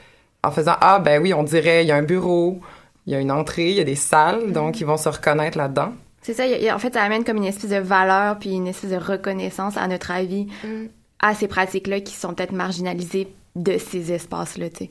en 0.44 0.50
faisant 0.50 0.74
ah 0.82 0.98
ben 0.98 1.22
oui, 1.22 1.32
on 1.32 1.44
dirait 1.44 1.82
il 1.82 1.88
y 1.88 1.92
a 1.92 1.96
un 1.96 2.02
bureau, 2.02 2.60
il 3.06 3.14
y 3.14 3.16
a 3.16 3.20
une 3.20 3.32
entrée, 3.32 3.70
il 3.70 3.76
y 3.76 3.80
a 3.80 3.84
des 3.84 3.94
salles, 3.96 4.52
donc 4.52 4.80
ils 4.82 4.86
vont 4.86 4.98
se 4.98 5.08
reconnaître 5.08 5.56
là-dedans. 5.56 5.94
C'est 6.20 6.34
ça, 6.34 6.44
en 6.74 6.78
fait, 6.78 6.92
ça 6.92 7.02
amène 7.02 7.24
comme 7.24 7.38
une 7.38 7.46
espèce 7.46 7.70
de 7.70 7.78
valeur 7.78 8.38
puis 8.38 8.50
une 8.50 8.68
espèce 8.68 8.90
de 8.90 8.96
reconnaissance, 8.96 9.78
à 9.78 9.88
notre 9.88 10.10
avis, 10.10 10.46
Mm. 10.62 10.88
à 11.20 11.34
ces 11.34 11.48
pratiques-là 11.48 12.00
qui 12.00 12.14
sont 12.14 12.34
peut-être 12.34 12.52
marginalisées 12.52 13.28
de 13.56 13.78
ces 13.78 14.12
espaces-là, 14.12 14.70
tu 14.70 14.84
sais, 14.84 14.90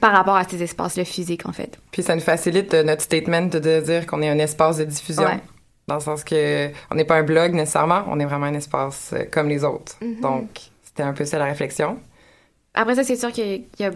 par 0.00 0.12
rapport 0.12 0.36
à 0.36 0.44
ces 0.44 0.62
espaces-là 0.62 1.04
physiques, 1.04 1.46
en 1.46 1.52
fait. 1.52 1.78
Puis 1.90 2.02
ça 2.02 2.14
nous 2.14 2.20
facilite 2.20 2.74
euh, 2.74 2.82
notre 2.82 3.02
statement 3.02 3.42
de, 3.42 3.80
dire 3.80 4.06
qu'on 4.06 4.22
est 4.22 4.28
un 4.28 4.38
espace 4.38 4.78
de 4.78 4.84
diffusion. 4.84 5.24
Ouais. 5.24 5.40
Dans 5.86 5.94
le 5.94 6.00
sens 6.00 6.22
que 6.22 6.68
on 6.90 6.94
n'est 6.94 7.04
pas 7.04 7.16
un 7.16 7.22
blog 7.22 7.54
nécessairement, 7.54 8.04
on 8.08 8.20
est 8.20 8.24
vraiment 8.24 8.46
un 8.46 8.54
espace 8.54 9.10
euh, 9.14 9.24
comme 9.30 9.48
les 9.48 9.64
autres. 9.64 9.96
Mhm. 10.02 10.20
Donc, 10.20 10.48
c'était 10.82 11.02
un 11.02 11.12
peu 11.12 11.24
ça 11.24 11.38
la 11.38 11.46
réflexion. 11.46 11.98
Après 12.74 12.94
ça, 12.94 13.04
c'est 13.04 13.16
sûr 13.16 13.32
qu'il 13.32 13.64
y 13.78 13.84
a- 13.84 13.90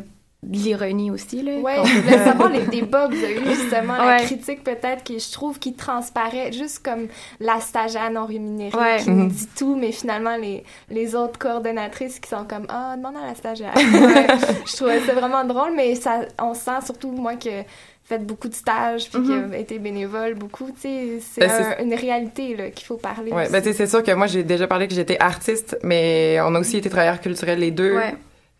l'ironie 0.48 1.10
aussi, 1.10 1.40
là. 1.42 1.52
Ouais, 1.58 1.76
qu'on 1.76 1.84
je 1.84 1.98
voulais 2.00 2.24
savoir 2.24 2.50
les 2.50 2.62
débats 2.62 3.08
que 3.08 3.14
vous 3.14 3.24
avez 3.24 3.40
eu 3.40 3.54
justement, 3.54 3.96
la 3.96 4.16
Ouais. 4.16 4.24
critique 4.24 4.64
peut-être 4.64 5.02
qui 5.04 5.18
je 5.20 5.30
trouve 5.32 5.58
qui 5.58 5.74
transparaît 5.74 6.50
juste 6.52 6.80
comme 6.84 7.06
la 7.40 7.60
stagiaire 7.60 8.10
non 8.10 8.26
rémunérée 8.26 8.76
Ouais. 8.76 8.96
qui 9.02 9.10
nous 9.10 9.24
Mhm. 9.24 9.28
dit 9.28 9.48
tout, 9.56 9.76
mais 9.76 9.92
finalement 9.92 10.36
les, 10.36 10.64
les 10.90 11.14
autres 11.14 11.38
coordonnatrices 11.38 12.18
qui 12.18 12.28
sont 12.28 12.44
comme 12.44 12.66
ah 12.68 12.94
demande 12.96 13.16
à 13.22 13.26
la 13.28 13.34
stagiaire. 13.34 13.72
Ouais, 13.76 14.26
je 14.66 14.76
trouvais 14.76 15.00
ça 15.00 15.12
vraiment 15.14 15.44
drôle, 15.44 15.72
mais 15.76 15.94
ça 15.94 16.22
on 16.40 16.54
sent 16.54 16.80
surtout 16.86 17.12
moi 17.12 17.36
que 17.36 17.62
faites 18.04 18.26
beaucoup 18.26 18.48
de 18.48 18.54
stages 18.54 19.08
puis 19.10 19.22
qui 19.22 19.32
a 19.32 19.56
été 19.56 19.78
bénévole 19.78 20.34
beaucoup, 20.34 20.66
tu 20.72 20.80
sais, 20.80 21.18
c'est 21.20 21.40
Ben, 21.40 21.76
un- 21.78 21.82
une 21.84 21.94
réalité 21.94 22.56
là 22.56 22.70
qu'il 22.70 22.84
faut 22.86 22.96
parler. 22.96 23.30
Ouais, 23.30 23.44
aussi. 23.44 23.52
ben 23.52 23.62
tu 23.62 23.68
sais, 23.68 23.74
c'est 23.74 23.86
sûr 23.86 24.02
que 24.02 24.10
moi 24.10 24.26
j'ai 24.26 24.42
déjà 24.42 24.66
parlé 24.66 24.88
que 24.88 24.94
j'étais 24.94 25.18
artiste, 25.20 25.78
mais 25.84 26.38
on 26.42 26.54
a 26.56 26.60
aussi 26.60 26.76
été 26.78 26.90
travailleurs 26.90 27.20
culturels 27.20 27.60
les 27.60 27.70
deux. 27.70 27.94
Ouais. 27.94 28.14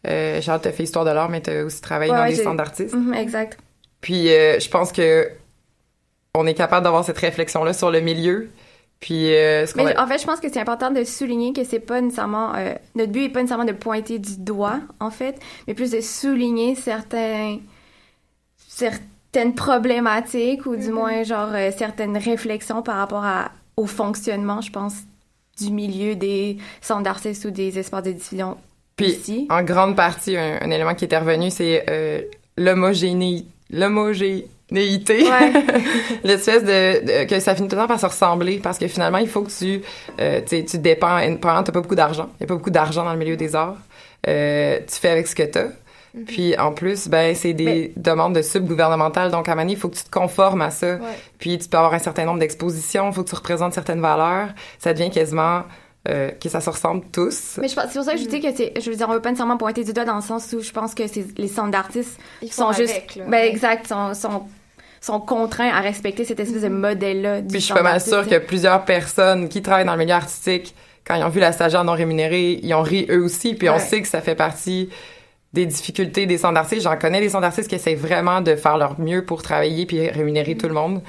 Euh, 0.06 0.40
Charles, 0.40 0.60
t'as 0.60 0.72
fait 0.72 0.82
histoire 0.82 1.04
de 1.04 1.10
l'art, 1.10 1.28
mais 1.28 1.40
t'as 1.40 1.62
aussi 1.62 1.80
travaillé 1.80 2.10
Ouais, 2.12 2.18
dans 2.18 2.26
des 2.26 2.34
centres 2.42 2.56
d'artistes. 2.56 2.94
Mhm, 2.94 3.14
exact. 3.14 3.58
Puis 4.00 4.30
euh, 4.30 4.58
je 4.58 4.68
pense 4.68 4.90
que 4.92 5.30
on 6.34 6.46
est 6.46 6.54
capable 6.54 6.84
d'avoir 6.84 7.04
cette 7.04 7.18
réflexion-là 7.18 7.72
sur 7.72 7.90
le 7.90 8.00
milieu. 8.00 8.50
Puis 9.00 9.34
euh, 9.34 9.66
ce 9.66 9.74
qu'on 9.74 9.84
Mais 9.84 9.94
a- 9.96 10.02
en 10.02 10.06
fait, 10.06 10.18
je 10.18 10.24
pense 10.26 10.40
que 10.40 10.48
c'est 10.48 10.60
important 10.60 10.90
de 10.90 11.04
souligner 11.04 11.52
que 11.52 11.62
c'est 11.64 11.80
pas 11.80 12.00
nécessairement 12.00 12.54
euh, 12.54 12.72
notre 12.94 13.12
but 13.12 13.24
est 13.24 13.28
pas 13.28 13.40
nécessairement 13.40 13.64
de 13.64 13.72
pointer 13.72 14.18
du 14.18 14.36
doigt 14.38 14.80
en 15.00 15.10
fait, 15.10 15.38
mais 15.66 15.74
plus 15.74 15.90
de 15.90 16.00
souligner 16.00 16.74
certains 16.74 17.58
certaines 18.68 19.54
problématiques 19.54 20.66
ou 20.66 20.76
du 20.76 20.88
Mhm. 20.88 20.94
moins 20.94 21.22
genre 21.22 21.50
euh, 21.52 21.70
certaines 21.76 22.16
réflexions 22.16 22.82
par 22.82 22.96
rapport 22.96 23.24
à 23.24 23.50
au 23.76 23.86
fonctionnement, 23.86 24.60
je 24.60 24.70
pense 24.70 24.94
du 25.58 25.70
milieu 25.70 26.14
des 26.14 26.58
centres 26.80 27.02
d'artistes 27.02 27.44
ou 27.44 27.50
des 27.50 27.78
espaces 27.78 28.04
de 28.04 28.12
diffusion 28.12 28.56
Puis, 29.02 29.46
en 29.50 29.62
grande 29.62 29.96
partie, 29.96 30.36
un, 30.36 30.58
un 30.62 30.70
élément 30.70 30.94
qui 30.94 31.04
était 31.04 31.18
revenu, 31.18 31.50
c'est 31.50 31.84
euh, 31.88 32.22
l'homogéné- 32.58 33.44
l'homogénéité. 33.70 35.24
Ouais. 35.24 35.52
L'espèce 36.24 36.62
de, 36.64 37.04
de- 37.22 37.24
que 37.28 37.40
ça 37.40 37.54
finit 37.54 37.68
tout 37.68 37.76
le 37.76 37.82
temps 37.82 37.88
par 37.88 38.00
se 38.00 38.06
ressembler 38.06 38.58
parce 38.62 38.78
que 38.78 38.88
finalement, 38.88 39.18
il 39.18 39.28
faut 39.28 39.42
que 39.42 39.50
tu, 39.50 39.82
euh, 40.20 40.40
tu 40.48 40.78
dépends, 40.78 41.18
pendant 41.40 41.62
t'as 41.62 41.72
pas 41.72 41.80
beaucoup 41.80 41.94
d'argent. 41.94 42.28
Il 42.38 42.42
y 42.42 42.44
a 42.44 42.46
pas 42.46 42.54
beaucoup 42.54 42.70
d'argent 42.70 43.04
dans 43.04 43.12
le 43.12 43.18
milieu 43.18 43.36
des 43.36 43.54
arts. 43.54 43.76
Euh, 44.28 44.78
tu 44.88 44.96
fais 45.00 45.08
avec 45.10 45.26
ce 45.26 45.34
que 45.34 45.42
t'as. 45.42 45.66
Puis 46.26 46.54
en 46.58 46.72
plus, 46.72 47.08
ben 47.08 47.34
c'est 47.34 47.54
des 47.54 47.92
demandes 47.96 48.34
de 48.34 48.42
subgouvernementales. 48.42 49.30
Donc 49.30 49.48
à 49.48 49.54
Mané, 49.54 49.72
il 49.72 49.78
faut 49.78 49.88
que 49.88 49.96
tu 49.96 50.04
te 50.04 50.10
conformes 50.10 50.60
à 50.60 50.70
ça. 50.70 50.96
Ouais. 50.96 51.00
Puis 51.38 51.56
tu 51.58 51.68
peux 51.70 51.78
avoir 51.78 51.94
un 51.94 51.98
certain 51.98 52.26
nombre 52.26 52.38
d'expositions, 52.38 53.08
il 53.08 53.14
faut 53.14 53.24
que 53.24 53.30
tu 53.30 53.34
représentes 53.34 53.72
certaines 53.72 54.02
valeurs. 54.02 54.48
Ça 54.78 54.92
devient 54.92 55.08
quasiment 55.10 55.62
euh, 56.08 56.30
que 56.30 56.48
ça 56.48 56.60
se 56.60 56.68
ressemble 56.68 57.04
tous. 57.12 57.58
Mais 57.60 57.68
je 57.68 57.74
pense- 57.74 57.84
c'est 57.88 57.98
pour 57.98 58.04
ça 58.04 58.14
que 58.14 58.18
je 58.20 58.26
dis 58.26 58.40
que 58.40 58.48
c'est, 58.54 58.72
je 58.80 58.90
veux 58.90 58.96
dire, 58.96 59.08
on 59.08 59.12
veut 59.12 59.20
pas 59.20 59.30
nécessairement 59.30 59.56
pointer 59.56 59.84
du 59.84 59.92
doigt 59.92 60.04
dans 60.04 60.16
le 60.16 60.22
sens 60.22 60.52
où 60.52 60.60
je 60.60 60.72
pense 60.72 60.94
que 60.94 61.06
c'est, 61.06 61.26
les 61.38 61.48
centres 61.48 61.70
d'artistes 61.70 62.18
Ils 62.42 62.52
sont 62.52 62.72
juste, 62.72 63.14
là. 63.16 63.24
ben 63.28 63.44
exact, 63.48 63.86
sont, 63.86 64.12
sont, 64.14 64.42
sont 65.00 65.20
contraints 65.20 65.70
à 65.70 65.80
respecter 65.80 66.24
cette 66.24 66.40
espèce 66.40 66.62
de 66.62 66.68
modèle-là. 66.68 67.40
du 67.40 67.48
Puis 67.48 67.60
je 67.60 67.64
suis 67.66 67.74
pas 67.74 67.82
mal 67.82 68.00
sûre 68.00 68.26
que 68.26 68.38
plusieurs 68.38 68.84
personnes 68.84 69.48
qui 69.48 69.62
travaillent 69.62 69.84
dans 69.86 69.92
le 69.92 69.98
milieu 69.98 70.14
artistique, 70.14 70.74
quand 71.06 71.14
ils 71.14 71.22
ont 71.24 71.28
vu 71.28 71.40
la 71.40 71.52
stagiaire 71.52 71.84
non 71.84 71.92
rémunérée, 71.92 72.60
ils 72.62 72.74
ont 72.74 72.82
ri 72.82 73.06
eux 73.10 73.22
aussi. 73.24 73.54
Puis 73.54 73.68
on 73.68 73.78
sait 73.78 74.02
que 74.02 74.08
ça 74.08 74.20
fait 74.20 74.36
partie 74.36 74.88
des 75.52 75.66
difficultés 75.66 76.26
des 76.26 76.38
centres 76.38 76.54
d'artistes. 76.54 76.82
J'en 76.82 76.96
connais 76.96 77.20
des 77.20 77.28
centres 77.28 77.42
d'artistes 77.42 77.68
qui 77.68 77.74
essayent 77.74 77.94
vraiment 77.94 78.40
de 78.40 78.56
faire 78.56 78.78
leur 78.78 78.98
mieux 78.98 79.24
pour 79.24 79.42
travailler 79.42 79.84
puis 79.86 80.08
rémunérer 80.08 80.56
tout 80.56 80.66
le 80.68 80.74
monde. 80.74 81.02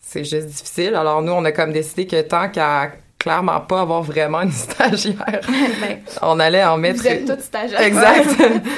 C'est 0.00 0.24
juste 0.24 0.46
difficile. 0.46 0.94
Alors 0.94 1.22
nous, 1.22 1.32
on 1.32 1.44
a 1.44 1.52
comme 1.52 1.72
décidé 1.72 2.06
que 2.06 2.20
tant 2.22 2.48
qu'à 2.48 2.92
clairement 3.22 3.60
pas 3.60 3.80
avoir 3.82 4.02
vraiment 4.02 4.42
une 4.42 4.50
stagiaire, 4.50 5.40
Ben, 5.80 5.98
on 6.22 6.40
allait 6.40 6.64
en 6.64 6.76
mettre... 6.76 7.00
Vous 7.00 7.06
êtes 7.06 7.24
toutes 7.26 7.40
stagiaires. 7.40 7.80
Exact. 7.80 8.28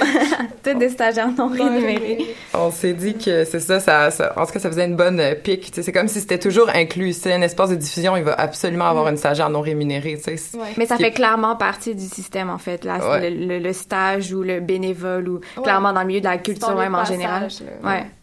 tous 0.63 0.75
des 0.75 0.89
stagiaires 0.91 1.31
non 1.37 1.49
rémunérés. 1.49 2.35
On 2.53 2.71
s'est 2.71 2.93
dit 2.93 3.15
que 3.15 3.45
c'est 3.45 3.61
ça, 3.61 3.81
ça, 3.81 4.11
ça- 4.11 4.33
en 4.37 4.45
tout 4.47 4.53
cas, 4.53 4.59
ça 4.61 4.69
faisait 4.71 4.85
une 4.85 4.97
bonne 4.97 5.19
euh, 5.21 5.35
pique. 5.35 5.71
C'est 5.75 5.93
comme 5.93 6.09
si 6.09 6.21
c'était 6.21 6.39
toujours 6.39 6.69
inclus. 6.75 7.13
C'est 7.15 7.33
un 7.33 7.43
espace 7.43 7.71
de 7.71 7.75
diffusion, 7.77 8.17
il 8.17 8.23
va 8.25 8.35
absolument 8.35 8.87
avoir 8.87 9.09
une 9.09 9.17
stagiaire 9.17 9.49
non 9.51 9.61
rémunérée. 9.63 10.19
tu 10.23 10.37
sais. 10.37 10.57
Ouais. 10.57 10.65
Mais 10.77 10.87
ça 10.87 10.97
fait 10.97 11.05
est- 11.09 11.11
clairement 11.13 11.57
partie 11.57 11.95
du 11.95 12.05
système, 12.07 12.51
en 12.51 12.59
fait. 12.59 12.85
Là, 12.85 12.99
Ouais. 13.11 13.31
le, 13.31 13.47
le- 13.47 13.59
le 13.59 13.73
stage 13.73 14.33
ou 14.33 14.43
le 14.43 14.61
bénévole 14.61 15.29
ou 15.29 15.35
Ouais. 15.57 15.63
clairement 15.63 15.93
dans 15.93 16.01
le 16.03 16.07
milieu 16.07 16.21
de 16.21 16.27
la 16.27 16.39
culture 16.39 16.75
même 16.77 16.95
en 16.95 17.05
général. 17.05 17.49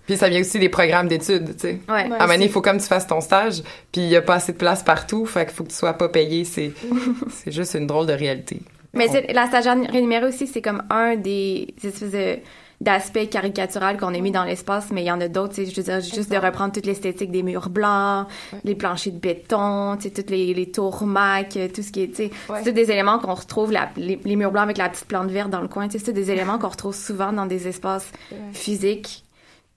Puis 0.08 0.18
ça 0.18 0.30
vient 0.30 0.42
aussi 0.42 0.60
des 0.60 0.70
programmes 0.70 1.08
d'études, 1.08 1.56
tu 1.56 1.60
sais. 1.60 1.80
Ouais. 1.90 2.10
Ouais. 2.10 2.18
À 2.20 2.26
un 2.26 2.36
il 2.36 2.50
faut 2.50 2.62
comme 2.62 2.80
tu 2.80 2.88
fasses 2.88 3.08
ton 3.08 3.22
stage, 3.22 3.62
puis 3.92 4.02
il 4.02 4.10
y 4.10 4.16
a 4.16 4.22
pas 4.22 4.36
assez 4.36 4.52
de 4.54 4.58
place 4.58 4.84
partout, 4.84 5.26
fait 5.26 5.46
qu'il 5.46 5.54
faut 5.56 5.64
que 5.64 5.70
tu 5.70 5.76
sois 5.76 5.94
pas 5.94 6.10
payé. 6.10 6.44
C'est, 6.44 6.72
c'est 7.30 7.52
juste 7.52 7.74
une 7.76 7.88
drôle 7.88 8.08
de 8.08 8.14
réalité. 8.14 8.62
Mais 8.94 9.08
c'est- 9.08 9.32
la 9.32 9.48
stagiaire 9.48 9.78
rémunérée 9.90 10.26
aussi, 10.26 10.48
c'est 10.48 10.62
comme 10.62 10.84
un 10.90 11.16
des 11.16 11.74
espèces 11.84 12.12
de 12.12 12.38
d'aspects 12.82 13.30
caricaturaux 13.30 13.96
qu'on 14.00 14.08
a 14.16 14.18
mis 14.20 14.32
dans 14.32 14.44
l'espace, 14.44 14.88
mais 14.92 15.04
il 15.04 15.06
y 15.06 15.12
en 15.12 15.22
a 15.22 15.28
d'autres, 15.28 15.54
tu 15.54 15.66
sais, 15.66 15.70
je 15.72 15.76
veux 15.76 15.84
dire, 15.84 16.02
juste 16.02 16.32
de 16.32 16.38
reprendre 16.38 16.74
toute 16.74 16.88
l'esthétique 16.88 17.30
des 17.30 17.44
murs 17.44 17.70
blancs, 17.70 18.26
les 18.64 18.74
planchers 18.74 19.14
de 19.14 19.20
béton, 19.20 19.98
tu 19.98 20.08
sais, 20.08 20.10
toutes 20.10 20.32
les, 20.32 20.52
les 20.56 20.72
tours 20.72 21.06
Mac, 21.06 21.56
euh, 21.58 21.68
tout 21.72 21.84
ce 21.84 21.92
qui 21.92 22.02
est, 22.02 22.08
tu 22.08 22.16
sais, 22.16 22.32
Ouais. 22.50 22.58
c'est 22.64 22.72
tous 22.72 22.76
des 22.76 22.90
éléments 22.90 23.20
qu'on 23.20 23.36
retrouve, 23.36 23.72
la- 23.72 23.92
les, 23.98 24.20
les 24.26 24.36
murs 24.36 24.50
blancs 24.52 24.64
avec 24.64 24.80
la 24.80 24.90
petite 24.90 25.06
plante 25.06 25.30
verte 25.30 25.52
dans 25.52 25.62
le 25.62 25.68
coin, 25.68 25.88
tu 25.90 26.00
sais, 26.00 26.06
c'est 26.06 26.12
des 26.12 26.32
éléments 26.32 26.58
qu'on 26.58 26.70
retrouve 26.70 26.96
souvent 26.96 27.32
dans 27.32 27.46
des 27.46 27.68
espaces 27.68 28.12
Ouais. 28.32 28.38
physiques. 28.52 29.21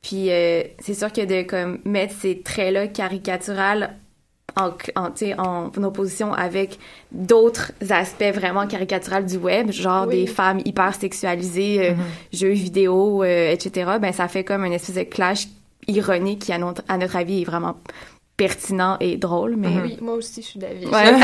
Puis 0.04 0.30
euh, 0.30 0.62
c'est 0.80 0.92
sûr 0.94 1.10
que 1.12 1.22
de 1.22 1.42
comme 1.48 1.78
mettre 1.84 2.14
ces 2.14 2.40
traits-là 2.42 2.88
caricaturales 2.88 3.96
en, 4.56 4.70
en, 4.94 5.70
en 5.76 5.82
opposition 5.82 6.32
avec 6.32 6.78
d'autres 7.10 7.72
aspects 7.90 8.22
vraiment 8.34 8.66
caricaturales 8.68 9.24
du 9.26 9.38
web, 9.38 9.72
genre 9.72 10.06
Oui. 10.06 10.20
des 10.20 10.26
femmes 10.28 10.60
hyper 10.64 10.94
sexualisées, 10.94 11.90
euh, 11.90 11.94
jeux 12.32 12.50
vidéo, 12.52 13.22
euh, 13.24 13.50
etc., 13.50 13.92
ben 14.00 14.12
ça 14.12 14.28
fait 14.28 14.44
comme 14.44 14.64
une 14.64 14.74
espèce 14.74 14.94
de 14.96 15.02
clash 15.02 15.46
ironique 15.88 16.40
qui, 16.42 16.52
à 16.52 16.58
notre, 16.58 16.82
à 16.86 16.98
notre 16.98 17.16
avis, 17.16 17.40
est 17.42 17.44
vraiment 17.44 17.76
pertinent 18.36 18.96
et 19.00 19.16
drôle, 19.16 19.54
mais... 19.56 19.68
Oui, 19.82 19.96
moi 20.00 20.14
aussi, 20.14 20.42
je 20.42 20.46
suis 20.48 20.58
d'avis. 20.58 20.86
Ouais. 20.86 21.14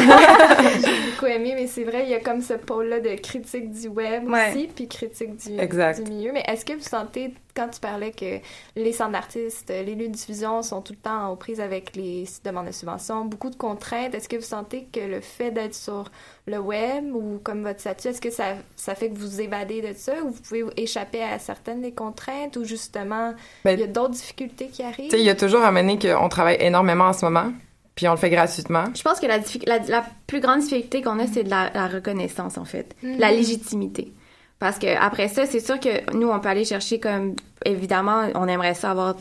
J'ai 0.81 1.11
beaucoup 1.11 1.27
aimé, 1.33 1.53
mais 1.57 1.67
c'est 1.67 1.83
vrai, 1.85 2.05
il 2.05 2.11
y 2.11 2.15
a 2.15 2.21
comme 2.21 2.41
ce 2.41 2.55
pôle-là 2.55 3.01
de 3.01 3.15
critique 3.21 3.71
du 3.71 3.89
web 3.89 4.29
Ouais. 4.29 4.51
aussi, 4.55 4.69
puis 4.75 4.87
critique 4.89 5.37
du, 5.37 5.59
Exact. 5.59 6.03
du 6.05 6.11
milieu. 6.11 6.31
Mais 6.33 6.45
est-ce 6.47 6.65
que 6.65 6.73
vous 6.73 6.81
sentez, 6.81 7.35
quand 7.55 7.69
tu 7.69 7.81
parlais 7.81 8.13
que 8.13 8.39
les 8.77 8.93
centres 8.93 9.13
d'artistes, 9.13 9.69
les 9.69 9.95
lieux 9.95 10.09
de 10.09 10.13
diffusion 10.13 10.63
sont 10.63 10.81
tout 10.83 10.93
le 10.93 10.99
temps 10.99 11.31
aux 11.31 11.37
prises 11.37 11.61
avec 11.61 11.97
les 11.97 12.25
demandes 12.45 12.67
de 12.67 12.73
subventions, 12.73 13.25
beaucoup 13.25 13.51
de 13.51 13.57
contraintes, 13.57 14.15
est-ce 14.15 14.29
que 14.29 14.37
vous 14.37 14.43
sentez 14.43 14.87
que 14.93 15.01
le 15.01 15.21
fait 15.21 15.51
d'être 15.51 15.75
sur 15.75 16.11
le 16.47 16.59
web 16.59 17.15
ou 17.15 17.41
comme 17.43 17.63
votre 17.63 17.81
statut, 17.81 18.09
est-ce 18.09 18.21
que 18.21 18.31
ça, 18.31 18.57
ça 18.77 18.95
fait 18.95 19.11
que 19.11 19.19
vous 19.19 19.29
vous 19.29 19.41
évadez 19.41 19.81
de 19.83 19.93
ça 19.95 20.13
ou 20.25 20.31
vous 20.31 20.41
pouvez 20.41 20.65
échapper 20.77 21.23
à 21.23 21.39
certaines 21.39 21.81
des 21.83 21.93
contraintes 21.93 22.57
ou 22.57 22.65
justement 22.65 23.35
Ben, 23.65 23.73
il 23.73 23.81
y 23.81 23.85
a 23.85 23.87
d'autres 23.87 24.15
difficultés 24.15 24.69
qui 24.69 24.83
arrivent? 24.83 25.11
Tu 25.11 25.17
sais, 25.17 25.21
il 25.21 25.27
y 25.27 25.31
a 25.31 25.35
toujours 25.35 25.63
à 25.63 25.71
mener 25.71 25.99
qu'on 25.99 26.29
travaille 26.29 26.57
énormément 26.61 27.05
en 27.05 27.13
ce 27.13 27.25
moment, 27.25 27.53
puis 27.95 28.09
on 28.09 28.13
le 28.13 28.17
fait 28.17 28.31
gratuitement. 28.31 28.85
Je 28.95 29.03
pense 29.03 29.21
que 29.21 29.27
la, 29.27 29.39
la, 29.67 29.79
la 29.87 30.05
plus 30.27 30.41
grande 30.41 30.61
difficulté 30.61 31.03
qu'on 31.03 31.19
a, 31.19 31.27
c'est 31.27 31.45
de 31.45 31.51
la, 31.51 31.71
la 31.75 31.87
reconnaissance, 31.87 32.59
en 32.59 32.65
fait. 32.65 32.95
Mhm. 33.03 33.19
La 33.19 33.31
légitimité. 33.31 34.13
Parce 34.61 34.79
que 34.79 34.87
après 35.01 35.27
ça, 35.29 35.47
c'est 35.47 35.59
sûr 35.61 35.81
que 35.81 36.15
nous, 36.15 36.29
on 36.31 36.39
peut 36.39 36.49
aller 36.51 36.65
chercher 36.65 37.01
comme, 37.01 37.35
évidemment, 37.65 38.29
on 38.35 38.47
aimerait 38.47 38.75
ça 38.75 38.91
avoir 38.93 39.15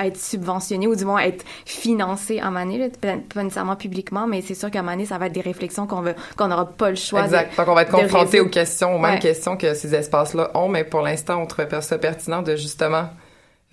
être 0.00 0.16
subventionné 0.16 0.86
ou 0.86 0.94
du 0.94 1.04
moins 1.04 1.18
être 1.18 1.44
financé 1.66 2.40
Mané, 2.52 2.78
là, 2.78 2.86
pas 3.34 3.42
nécessairement 3.42 3.74
publiquement, 3.74 4.28
mais 4.28 4.42
c'est 4.42 4.54
sûr 4.54 4.70
qu'à 4.70 4.82
Mané, 4.82 5.04
ça 5.06 5.18
va 5.18 5.26
être 5.26 5.32
des 5.32 5.40
réflexions 5.40 5.88
qu'on 5.88 6.04
qu'on 6.36 6.46
n'aura 6.48 6.66
pas 6.66 6.90
le 6.90 6.94
choix 6.96 7.22
de- 7.22 7.26
Exact. 7.26 7.56
Donc 7.56 7.66
on 7.68 7.74
va 7.74 7.82
être 7.82 7.96
de 7.96 8.02
confronté 8.02 8.38
aux 8.40 8.48
questions, 8.48 8.94
aux 8.94 8.98
mêmes 9.00 9.14
Ouais. 9.14 9.18
questions 9.18 9.56
que 9.56 9.74
ces 9.74 9.94
espaces-là 9.96 10.52
ont, 10.54 10.68
mais 10.68 10.84
pour 10.84 11.00
l'instant, 11.02 11.42
on 11.42 11.46
trouvait 11.46 11.80
ça 11.80 11.98
pertinent 11.98 12.42
de 12.42 12.54
justement 12.54 13.08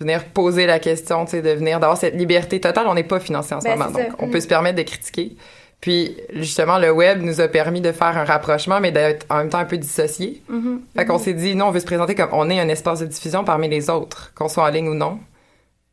venir 0.00 0.24
poser 0.24 0.66
la 0.66 0.80
question, 0.80 1.24
tu 1.24 1.30
sais, 1.30 1.42
de 1.42 1.50
venir 1.50 1.78
d'avoir 1.78 1.96
cette 1.96 2.16
liberté 2.16 2.60
totale. 2.60 2.86
On 2.88 2.94
n'est 2.94 3.04
pas 3.04 3.20
financé 3.20 3.54
en 3.54 3.60
ce 3.60 3.64
Ben, 3.66 3.78
moment, 3.78 3.90
donc 3.92 4.02
ça. 4.02 4.16
on 4.18 4.26
Mm. 4.26 4.30
peut 4.32 4.40
se 4.40 4.48
permettre 4.48 4.76
de 4.78 4.82
critiquer. 4.82 5.36
Puis 5.80 6.16
justement, 6.32 6.78
le 6.78 6.90
web 6.90 7.22
nous 7.22 7.40
a 7.40 7.48
permis 7.48 7.80
de 7.80 7.92
faire 7.92 8.16
un 8.16 8.24
rapprochement, 8.24 8.80
mais 8.80 8.92
d'être 8.92 9.26
en 9.30 9.36
même 9.38 9.50
temps 9.50 9.58
un 9.58 9.64
peu 9.66 9.76
dissocié. 9.78 10.42
Mhm. 10.48 10.80
Fait 10.96 11.04
qu'on 11.04 11.18
s'est 11.18 11.34
dit, 11.34 11.54
non, 11.54 11.66
on 11.66 11.70
veut 11.70 11.80
se 11.80 11.84
présenter 11.86 12.14
comme 12.14 12.30
on 12.32 12.48
est 12.50 12.58
un 12.58 12.68
espace 12.68 13.00
de 13.00 13.06
diffusion 13.06 13.44
parmi 13.44 13.68
les 13.68 13.90
autres, 13.90 14.32
qu'on 14.34 14.48
soit 14.48 14.64
en 14.64 14.68
ligne 14.68 14.88
ou 14.88 14.94
non. 14.94 15.18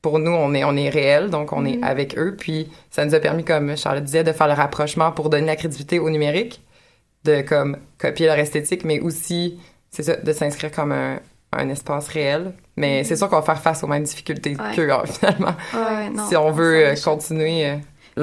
Pour 0.01 0.19
nous, 0.19 0.31
on 0.31 0.53
est, 0.53 0.63
on 0.63 0.75
est 0.75 0.89
réel, 0.89 1.29
donc 1.29 1.53
on 1.53 1.65
est 1.65 1.81
avec 1.83 2.17
eux. 2.17 2.35
Puis 2.37 2.69
ça 2.89 3.05
nous 3.05 3.13
a 3.15 3.19
permis, 3.19 3.43
comme 3.45 3.77
Charlotte 3.77 4.03
disait, 4.03 4.23
de 4.23 4.31
faire 4.33 4.47
le 4.47 4.53
rapprochement 4.53 5.11
pour 5.11 5.29
donner 5.29 5.47
la 5.47 5.55
crédibilité 5.55 5.99
au 5.99 6.09
numérique, 6.09 6.61
de 7.23 7.41
comme 7.41 7.77
copier 7.99 8.25
leur 8.27 8.37
esthétique, 8.37 8.83
mais 8.83 8.99
aussi, 8.99 9.59
c'est 9.91 10.03
ça, 10.03 10.15
de 10.17 10.33
s'inscrire 10.33 10.71
comme 10.71 10.91
un, 10.91 11.19
un 11.53 11.69
espace 11.69 12.07
réel. 12.09 12.51
Mais 12.75 13.03
c'est 13.05 13.15
sûr 13.15 13.29
qu'on 13.29 13.37
va 13.37 13.43
faire 13.43 13.61
face 13.61 13.81
aux 13.83 13.87
mêmes 13.87 14.03
difficultés 14.03 14.57
Ouais. 14.57 14.75
qu'eux, 14.75 14.91
hein, 14.91 15.03
finalement, 15.05 15.55
Ouais, 15.73 15.79
ouais, 15.95 16.09
non. 16.09 16.27
si 16.27 16.35
on 16.35 16.51
veut 16.51 16.85
euh, 16.87 16.95
continuer 17.01 17.75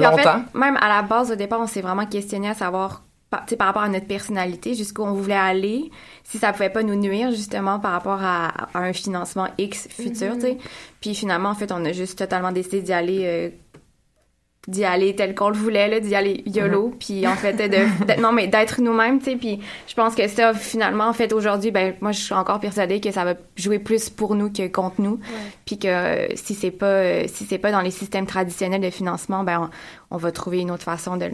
en 0.05 0.15
fait, 0.15 0.23
même 0.53 0.77
à 0.81 0.89
la 0.89 1.01
base, 1.01 1.31
au 1.31 1.35
départ, 1.35 1.59
on 1.59 1.67
s'est 1.67 1.81
vraiment 1.81 2.05
questionné 2.05 2.49
à 2.49 2.53
savoir, 2.53 3.03
par, 3.29 3.41
tu 3.45 3.49
sais, 3.51 3.55
par 3.57 3.67
rapport 3.67 3.83
à 3.83 3.89
notre 3.89 4.07
personnalité, 4.07 4.73
jusqu'où 4.75 5.03
on 5.03 5.13
voulait 5.13 5.33
aller, 5.35 5.89
si 6.23 6.37
ça 6.37 6.51
pouvait 6.53 6.69
pas 6.69 6.83
nous 6.83 6.95
nuire, 6.95 7.31
justement, 7.31 7.79
par 7.79 7.91
rapport 7.91 8.21
à, 8.21 8.47
à 8.73 8.79
un 8.79 8.93
financement 8.93 9.47
X 9.57 9.87
futur, 9.89 10.35
tu 10.35 10.41
sais. 10.41 10.57
Puis 10.99 11.15
finalement, 11.15 11.49
en 11.49 11.55
fait, 11.55 11.71
on 11.71 11.83
a 11.85 11.91
juste 11.91 12.17
totalement 12.19 12.51
décidé 12.51 12.81
d'y 12.81 12.93
aller... 12.93 13.21
euh, 13.23 13.49
d'y 14.67 14.85
aller 14.85 15.15
tel 15.15 15.33
qu'on 15.33 15.49
le 15.49 15.55
voulait 15.55 15.87
là 15.87 15.99
d'y 15.99 16.13
aller 16.13 16.43
YOLO 16.45 16.93
puis 16.99 17.25
en 17.25 17.35
fait 17.35 17.53
de, 17.53 17.67
de- 17.67 18.21
non 18.21 18.31
mais 18.31 18.45
d'être 18.47 18.79
nous-mêmes 18.79 19.17
tu 19.17 19.25
sais 19.31 19.35
puis 19.35 19.59
je 19.87 19.95
pense 19.95 20.13
que 20.13 20.27
ça 20.27 20.53
finalement 20.53 21.05
en 21.05 21.13
fait 21.13 21.33
aujourd'hui 21.33 21.71
ben 21.71 21.95
moi 21.99 22.11
je 22.11 22.19
suis 22.19 22.33
encore 22.35 22.59
persuadée 22.59 22.99
que 23.01 23.09
ça 23.11 23.25
va 23.25 23.33
jouer 23.55 23.79
plus 23.79 24.11
pour 24.11 24.35
nous 24.35 24.51
que 24.51 24.67
contre 24.67 25.01
nous 25.01 25.19
puis 25.65 25.79
que 25.79 25.87
euh, 25.87 26.27
si 26.35 26.53
c'est 26.53 26.69
pas 26.69 26.85
euh, 26.85 27.23
si 27.27 27.45
c'est 27.45 27.57
pas 27.57 27.71
dans 27.71 27.81
les 27.81 27.89
systèmes 27.89 28.27
traditionnels 28.27 28.81
de 28.81 28.91
financement 28.91 29.43
ben 29.43 29.69
on, 30.11 30.15
on 30.15 30.17
va 30.17 30.31
trouver 30.31 30.59
une 30.59 30.69
autre 30.69 30.83
façon 30.83 31.17
de 31.17 31.25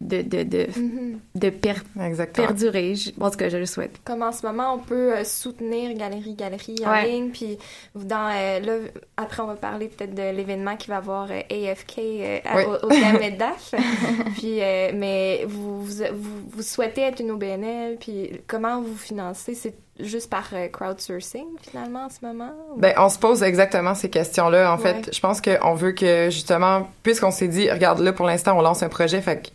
de 0.00 0.22
de 0.22 0.42
de, 0.44 0.66
Mhm. 0.76 1.18
de 1.34 1.50
per- 1.50 1.74
Exactement. 2.02 2.46
perdurer 2.46 2.94
je 2.94 3.10
pense 3.10 3.36
que 3.36 3.48
je 3.50 3.58
le 3.58 3.66
souhaite 3.66 4.00
Comme 4.04 4.22
en 4.22 4.32
ce 4.32 4.46
moment, 4.46 4.72
on 4.74 4.78
peut 4.78 5.14
euh, 5.18 5.24
soutenir 5.24 5.92
Galerie 5.94 6.34
Galerie 6.34 6.76
en 6.86 6.90
Ouais. 6.90 7.06
ligne. 7.06 7.30
Puis 7.30 7.58
dans, 7.94 8.30
euh, 8.32 8.60
là, 8.60 8.72
après, 9.18 9.42
on 9.42 9.46
va 9.46 9.56
parler 9.56 9.88
peut-être 9.88 10.14
de 10.14 10.34
l'événement 10.34 10.76
qui 10.76 10.88
va 10.88 10.96
avoir 10.96 11.28
euh, 11.30 11.40
AFK 11.50 11.98
à- 12.46 12.56
Oui. 12.56 12.62
au, 12.64 12.86
au 12.86 12.88
DAF. 13.38 13.74
puis, 14.38 14.62
euh, 14.62 14.90
mais 14.94 15.44
vous, 15.46 15.84
vous, 15.84 16.62
souhaitez 16.62 17.02
être 17.02 17.20
une 17.20 17.32
OBNL. 17.32 17.96
Puis 18.00 18.40
comment 18.46 18.80
vous 18.80 18.96
financez? 18.96 19.54
C'est 19.54 19.74
juste 19.98 20.30
par 20.30 20.48
crowdsourcing, 20.72 21.44
finalement, 21.60 22.06
en 22.06 22.08
ce 22.08 22.24
moment? 22.24 22.52
ou- 22.74 22.80
Ben, 22.80 22.94
on 22.96 23.08
se 23.10 23.18
pose 23.18 23.42
exactement 23.42 23.94
ces 23.94 24.08
questions-là. 24.08 24.72
En 24.72 24.76
Ouais. 24.78 24.82
fait, 25.02 25.14
je 25.14 25.20
pense 25.20 25.40
qu'on 25.42 25.74
veut 25.74 25.92
que, 25.92 26.30
justement, 26.30 26.88
puisqu'on 27.02 27.30
s'est 27.30 27.48
dit, 27.48 27.70
regarde, 27.70 28.00
là, 28.00 28.12
pour 28.14 28.24
l'instant, 28.26 28.56
on 28.58 28.62
lance 28.62 28.82
un 28.82 28.88
projet, 28.88 29.20
fait 29.20 29.42
que 29.42 29.48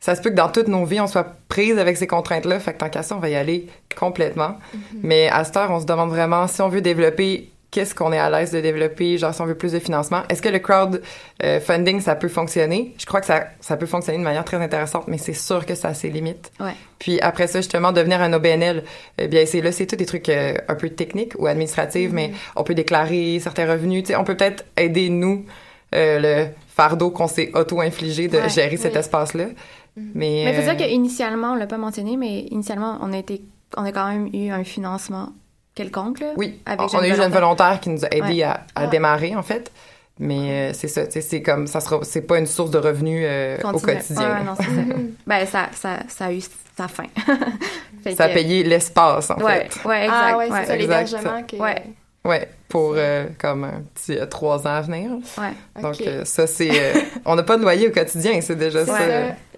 ça 0.00 0.14
se 0.14 0.22
peut 0.22 0.30
que 0.30 0.34
dans 0.34 0.48
toutes 0.48 0.68
nos 0.68 0.84
vies, 0.84 1.00
on 1.00 1.06
soit 1.06 1.36
prise 1.48 1.78
avec 1.78 1.96
ces 1.96 2.06
contraintes-là. 2.06 2.58
Fait 2.58 2.72
que 2.72 2.78
tant 2.78 2.88
qu'à 2.88 3.02
ça, 3.02 3.16
on 3.16 3.18
va 3.18 3.28
y 3.28 3.34
aller 3.34 3.66
complètement. 3.98 4.56
Mais 5.02 5.28
à 5.28 5.44
cette 5.44 5.56
heure, 5.58 5.70
on 5.70 5.80
se 5.80 5.86
demande 5.86 6.08
vraiment 6.08 6.46
si 6.46 6.62
on 6.62 6.68
veut 6.68 6.80
développer 6.80 7.50
qu'est-ce 7.70 7.94
qu'on 7.94 8.12
est 8.12 8.18
à 8.18 8.30
l'aise 8.30 8.50
de 8.50 8.60
développer, 8.60 9.16
genre 9.18 9.32
si 9.32 9.40
on 9.40 9.46
veut 9.46 9.54
plus 9.54 9.72
de 9.72 9.78
financement. 9.78 10.22
Est-ce 10.28 10.42
que 10.42 10.48
le 10.48 10.58
crowd 10.58 11.02
euh, 11.44 11.60
funding, 11.60 12.00
ça 12.00 12.14
peut 12.16 12.28
fonctionner? 12.28 12.94
Je 12.98 13.06
crois 13.06 13.20
que 13.20 13.26
ça, 13.26 13.44
ça 13.60 13.76
peut 13.76 13.86
fonctionner 13.86 14.18
de 14.18 14.24
manière 14.24 14.44
très 14.44 14.56
intéressante, 14.56 15.04
mais 15.06 15.18
c'est 15.18 15.34
sûr 15.34 15.64
que 15.66 15.74
ça 15.74 15.88
a 15.88 15.94
ses 15.94 16.08
limites. 16.08 16.50
Ouais. 16.58 16.72
Puis 16.98 17.20
après 17.20 17.46
ça, 17.46 17.60
justement, 17.60 17.92
devenir 17.92 18.20
un 18.22 18.32
OBNL, 18.32 18.82
eh 19.18 19.28
bien, 19.28 19.46
c'est 19.46 19.60
là, 19.60 19.70
c'est 19.70 19.86
tout 19.86 19.96
des 19.96 20.06
trucs 20.06 20.28
euh, 20.28 20.54
un 20.66 20.74
peu 20.74 20.90
techniques 20.90 21.34
ou 21.38 21.46
administratifs, 21.46 22.10
mais 22.12 22.32
on 22.56 22.64
peut 22.64 22.74
déclarer 22.74 23.38
certains 23.40 23.70
revenus. 23.70 24.02
Tu 24.02 24.08
sais, 24.08 24.16
on 24.16 24.24
peut 24.24 24.36
peut-être 24.36 24.64
aider, 24.76 25.08
nous, 25.08 25.44
euh, 25.94 26.18
le 26.18 26.48
fardeau 26.68 27.10
qu'on 27.10 27.28
s'est 27.28 27.50
auto-infligé 27.54 28.28
de 28.28 28.38
Ouais, 28.38 28.48
gérer 28.48 28.76
cet 28.76 28.96
espace-là. 28.96 29.46
Mais, 29.96 30.42
Mais 30.44 30.50
il 30.50 30.54
faut 30.62 30.68
euh, 30.70 30.74
dire 30.74 30.86
qu'initialement, 30.86 31.52
on 31.52 31.54
l'a 31.56 31.66
pas 31.66 31.78
mentionné, 31.78 32.16
mais 32.16 32.40
initialement, 32.50 32.98
on 33.02 33.12
a 33.12 33.18
été, 33.18 33.42
on 33.76 33.84
a 33.84 33.92
quand 33.92 34.08
même 34.08 34.28
eu 34.32 34.50
un 34.50 34.64
financement 34.64 35.30
quelconque, 35.74 36.20
là. 36.20 36.32
Oui, 36.36 36.60
Avec 36.66 36.80
on, 36.82 36.88
Jeune 36.88 37.00
on 37.00 37.02
a 37.04 37.08
eu 37.08 37.14
Jeune 37.14 37.32
Volontaire. 37.32 37.80
Qui 37.80 37.90
nous 37.90 38.04
a 38.04 38.08
aidé 38.08 38.20
Ouais. 38.20 38.42
à, 38.42 38.52
à 38.52 38.60
Ah. 38.74 38.86
démarrer, 38.86 39.34
en 39.36 39.42
fait. 39.42 39.70
Mais 40.18 40.70
euh, 40.70 40.72
c'est 40.74 40.88
ça, 40.88 41.02
c'est 41.10 41.40
comme, 41.42 41.66
ça 41.66 41.80
sera, 41.80 42.00
c'est 42.02 42.22
pas 42.22 42.38
une 42.38 42.46
source 42.46 42.70
de 42.70 42.76
revenus 42.78 43.24
euh, 43.26 43.56
au 43.72 43.78
quotidien. 43.78 44.34
Ouais, 44.38 44.44
non, 44.44 44.54
c'est 44.56 44.64
ça. 44.64 44.70
ben, 45.26 45.46
ça, 45.46 45.68
ça, 45.72 45.98
ça 46.08 46.26
a 46.26 46.32
eu 46.32 46.40
sa 46.76 46.88
fin. 46.88 47.04
Ça 48.16 48.24
a 48.24 48.28
que- 48.28 48.34
payé 48.34 48.62
l'espace, 48.62 49.30
en 49.30 49.36
Ouais, 49.36 49.68
fait. 49.68 49.86
ouais, 49.88 50.04
exact. 50.04 50.16
ah 50.32 50.36
ouais, 50.38 50.46
c'est 50.46 50.52
ouais. 50.52 50.64
ça, 50.66 50.76
exact, 50.76 50.78
l'hébergement. 50.80 51.42
que- 51.46 51.56
Ouais. 51.56 51.82
Ouais, 52.22 52.48
pour 52.68 52.92
euh, 52.96 53.28
comme 53.38 53.64
un 53.64 53.80
petit 53.94 54.18
euh, 54.18 54.26
trois 54.26 54.66
ans 54.66 54.74
à 54.74 54.80
venir. 54.82 55.10
Ouais. 55.38 55.82
Donc 55.82 56.00
euh, 56.02 56.24
ça, 56.26 56.46
c'est... 56.46 56.70
euh, 56.70 57.00
on 57.24 57.34
n'a 57.34 57.42
pas 57.42 57.56
de 57.56 57.62
loyer 57.62 57.88
au 57.88 57.92
quotidien, 57.92 58.38
c'est 58.42 58.56
déjà 58.56 58.84
ça. 58.84 58.98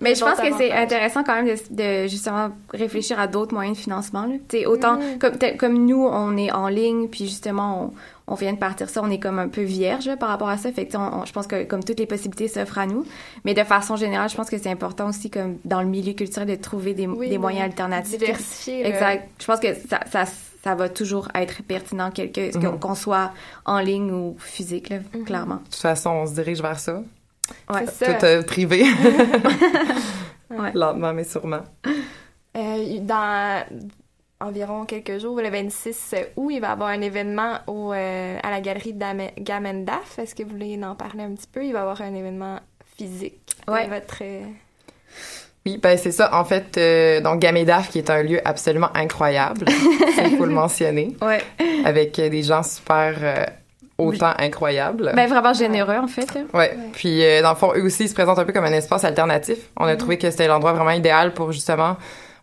Mais 0.00 0.14
je 0.14 0.24
pense 0.24 0.38
que 0.38 0.56
c'est 0.56 0.70
intéressant 0.70 1.24
quand 1.24 1.34
même 1.42 1.46
de, 1.46 1.56
de 1.70 2.06
justement 2.08 2.50
réfléchir 2.72 3.18
à 3.18 3.26
d'autres 3.26 3.52
moyens 3.52 3.76
de 3.76 3.82
financement. 3.82 4.22
Là. 4.26 4.34
Tu 4.48 4.58
sais, 4.60 4.66
autant 4.66 4.96
Mhm. 4.96 5.18
comme, 5.18 5.38
tel- 5.38 5.56
comme 5.56 5.86
nous, 5.86 6.06
on 6.06 6.36
est 6.36 6.52
en 6.52 6.68
ligne, 6.68 7.08
puis 7.08 7.24
justement, 7.26 7.92
on, 8.26 8.34
vient 8.34 8.52
de 8.52 8.58
partir 8.58 8.88
ça, 8.88 9.00
on 9.02 9.10
est 9.10 9.18
comme 9.18 9.38
un 9.38 9.48
peu 9.48 9.62
vierge 9.62 10.06
là, 10.06 10.16
par 10.16 10.28
rapport 10.28 10.48
à 10.48 10.56
ça. 10.56 10.70
Fait 10.72 10.86
que 10.86 10.90
tu 10.92 10.96
sais, 10.96 11.02
on- 11.02 11.20
on- 11.22 11.24
je 11.24 11.32
pense 11.32 11.46
que 11.46 11.64
comme 11.64 11.82
toutes 11.84 11.98
les 11.98 12.06
possibilités 12.06 12.48
s'offrent 12.48 12.78
à 12.78 12.86
nous. 12.86 13.04
Mais 13.44 13.54
de 13.54 13.64
façon 13.64 13.96
générale, 13.96 14.28
je 14.28 14.36
pense 14.36 14.48
que 14.50 14.58
c'est 14.58 14.70
important 14.70 15.08
aussi 15.08 15.30
comme 15.30 15.56
dans 15.64 15.80
le 15.82 15.88
milieu 15.88 16.12
culturel 16.12 16.48
de 16.48 16.54
trouver 16.54 16.94
des, 16.94 17.06
Oui, 17.06 17.28
des 17.28 17.36
oui. 17.36 17.38
moyens 17.38 17.64
alternatifs. 17.64 18.18
Diversifier. 18.18 18.86
Exact. 18.86 19.28
Je 19.40 19.44
pense 19.46 19.60
que 19.60 19.74
ça, 19.74 20.00
ça, 20.10 20.24
ça 20.64 20.74
va 20.74 20.88
toujours 20.88 21.28
être 21.34 21.62
pertinent 21.64 22.10
quelque, 22.10 22.56
Mhm. 22.56 22.78
qu'on 22.78 22.94
soit 22.94 23.32
en 23.64 23.80
ligne 23.80 24.10
ou 24.12 24.36
physique, 24.38 24.88
là, 24.90 24.98
Mhm. 25.14 25.24
clairement. 25.24 25.56
De 25.56 25.64
toute 25.64 25.74
façon, 25.74 26.10
on 26.10 26.26
se 26.26 26.34
dirige 26.34 26.62
vers 26.62 26.78
ça. 26.78 27.02
Ouais. 27.68 27.84
C'est 27.92 28.04
ça. 28.06 28.14
Tout 28.14 28.24
euh, 28.24 28.42
privé. 28.42 28.84
Ouais. 30.50 30.70
Lentement, 30.74 31.14
mais 31.14 31.24
sûrement. 31.24 31.62
Euh, 32.56 32.98
dans 33.00 33.64
environ 34.42 34.84
quelques 34.84 35.18
jours, 35.18 35.40
le 35.40 35.48
26 35.50 36.14
août, 36.36 36.50
il 36.52 36.60
va 36.60 36.68
y 36.68 36.70
avoir 36.70 36.88
un 36.90 37.00
événement 37.00 37.58
au, 37.66 37.92
euh, 37.92 38.38
à 38.42 38.50
la 38.50 38.60
galerie 38.60 38.94
Gamendaf. 39.38 40.18
Est-ce 40.18 40.34
que 40.34 40.42
vous 40.42 40.50
voulez 40.50 40.78
en 40.84 40.94
parler 40.94 41.22
un 41.24 41.32
petit 41.34 41.48
peu? 41.50 41.64
Il 41.64 41.72
va 41.72 41.80
y 41.80 41.82
avoir 41.82 42.00
un 42.02 42.14
événement 42.14 42.58
physique. 42.96 43.56
Ouais. 43.68 43.86
Votre, 43.88 44.18
euh, 44.22 44.40
Oui, 45.64 45.78
ben 45.82 45.96
c'est 45.96 46.12
ça. 46.12 46.34
En 46.34 46.44
fait, 46.44 46.76
euh, 46.76 47.20
donc 47.20 47.38
Gamedaf, 47.40 47.90
qui 47.90 47.98
est 47.98 48.10
un 48.10 48.22
lieu 48.22 48.40
absolument 48.44 48.90
incroyable, 48.94 49.64
il 50.24 50.36
faut 50.36 50.44
le 50.46 50.52
mentionner, 50.52 51.16
Ouais. 51.22 51.40
avec 51.84 52.18
euh, 52.18 52.28
des 52.28 52.42
gens 52.42 52.62
super 52.62 53.14
euh, 53.22 53.44
autant 53.98 54.32
incroyables. 54.38 55.12
Ben, 55.14 55.28
vraiment 55.28 55.52
généreux, 55.52 55.96
en 55.96 56.08
fait. 56.08 56.34
là. 56.34 56.40
Ouais. 56.52 56.76
Puis 56.92 57.24
euh, 57.24 57.42
dans 57.42 57.50
le 57.50 57.56
fond, 57.56 57.72
eux 57.76 57.84
aussi, 57.84 58.04
ils 58.04 58.08
se 58.08 58.14
présentent 58.14 58.38
un 58.40 58.44
peu 58.44 58.52
comme 58.52 58.64
un 58.64 58.72
espace 58.72 59.04
alternatif. 59.04 59.58
On 59.76 59.84
a 59.84 59.94
trouvé 59.96 60.18
que 60.18 60.28
c'était 60.30 60.48
l'endroit 60.48 60.72
vraiment 60.72 60.90
idéal 60.90 61.32
pour 61.34 61.52
justement. 61.52 61.96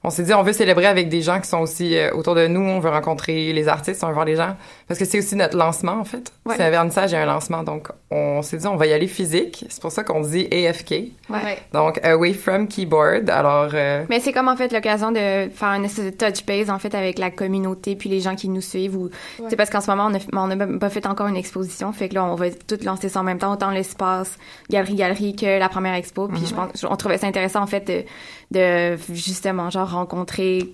On 0.04 0.10
s'est 0.10 0.24
dit, 0.24 0.34
on 0.34 0.44
veut 0.44 0.54
célébrer 0.54 0.86
avec 0.86 1.10
des 1.10 1.22
gens 1.22 1.42
qui 1.42 1.50
sont 1.50 1.60
aussi 1.60 1.98
euh, 1.98 2.14
autour 2.14 2.34
de 2.36 2.48
nous. 2.48 2.62
On 2.62 2.80
veut 2.80 2.90
rencontrer 2.90 3.52
les 3.52 3.68
artistes, 3.68 4.04
on 4.04 4.08
veut 4.08 4.14
voir 4.14 4.26
les 4.26 4.38
gens. 4.38 4.56
Parce 4.88 5.00
que 5.00 5.06
c'est 5.06 5.20
aussi 5.20 5.36
notre 5.36 5.58
lancement, 5.58 5.94
en 6.00 6.06
fait. 6.06 6.32
Ouais. 6.46 6.56
C'est 6.56 6.64
un 6.64 6.70
vernissage 6.70 7.14
et 7.14 7.18
un 7.18 7.26
lancement. 7.26 7.64
Donc, 7.64 7.90
on 8.12 8.42
s'est 8.42 8.58
dit, 8.58 8.66
on 8.68 8.76
va 8.76 8.88
y 8.88 8.94
aller 8.94 9.08
physique. 9.08 9.66
C'est 9.70 9.82
pour 9.82 9.92
ça 9.92 10.04
qu'on 10.04 10.22
dit 10.22 10.48
AFK. 10.52 10.92
Ouais. 11.30 11.60
Donc, 11.74 12.04
Away 12.04 12.34
from 12.34 12.68
Keyboard. 12.68 13.30
Alors, 13.30 13.70
euh, 13.74 14.04
Mais 14.10 14.20
c'est 14.20 14.34
comme 14.34 14.48
en 14.48 14.56
fait 14.56 14.74
l'occasion 14.74 15.12
de 15.12 15.50
faire 15.54 15.70
une 15.76 15.86
espèce 15.86 16.06
de 16.06 16.10
touch 16.10 16.44
base 16.46 16.70
en 16.72 16.80
fait 16.80 16.96
avec 16.96 17.20
la 17.20 17.30
communauté 17.30 17.96
puis 17.96 18.10
les 18.10 18.20
gens 18.20 18.36
qui 18.36 18.50
nous 18.50 18.62
suivent 18.62 18.96
ou 18.98 19.10
Ouais. 19.40 19.46
c'est 19.50 19.56
parce 19.56 19.70
qu'en 19.70 19.80
ce 19.82 19.90
moment 19.92 20.08
on 20.12 20.16
a, 20.16 20.20
on 20.48 20.50
a 20.52 20.56
même 20.56 20.80
pas 20.80 20.90
fait 20.90 21.06
encore 21.06 21.28
une 21.28 21.36
exposition 21.38 21.92
fait 21.94 22.10
que 22.10 22.16
là 22.16 22.26
on 22.26 22.36
va 22.36 22.50
tout 22.52 22.78
lancer 22.84 23.10
ça 23.10 23.20
en 23.20 23.24
même 23.24 23.38
temps 23.38 23.54
autant 23.54 23.70
l'espace 23.72 24.38
galerie 24.70 24.96
galerie 24.96 25.36
que 25.36 25.60
la 25.60 25.70
première 25.70 25.94
expo 25.94 26.28
puis 26.28 26.46
je 26.46 26.54
pense 26.54 26.84
on 26.90 26.96
trouvait 26.96 27.18
ça 27.18 27.28
intéressant 27.28 27.62
en 27.62 27.68
fait 27.68 27.88
de, 27.88 28.04
de 28.52 28.98
justement 29.14 29.70
genre 29.70 29.90
rencontrer 29.92 30.70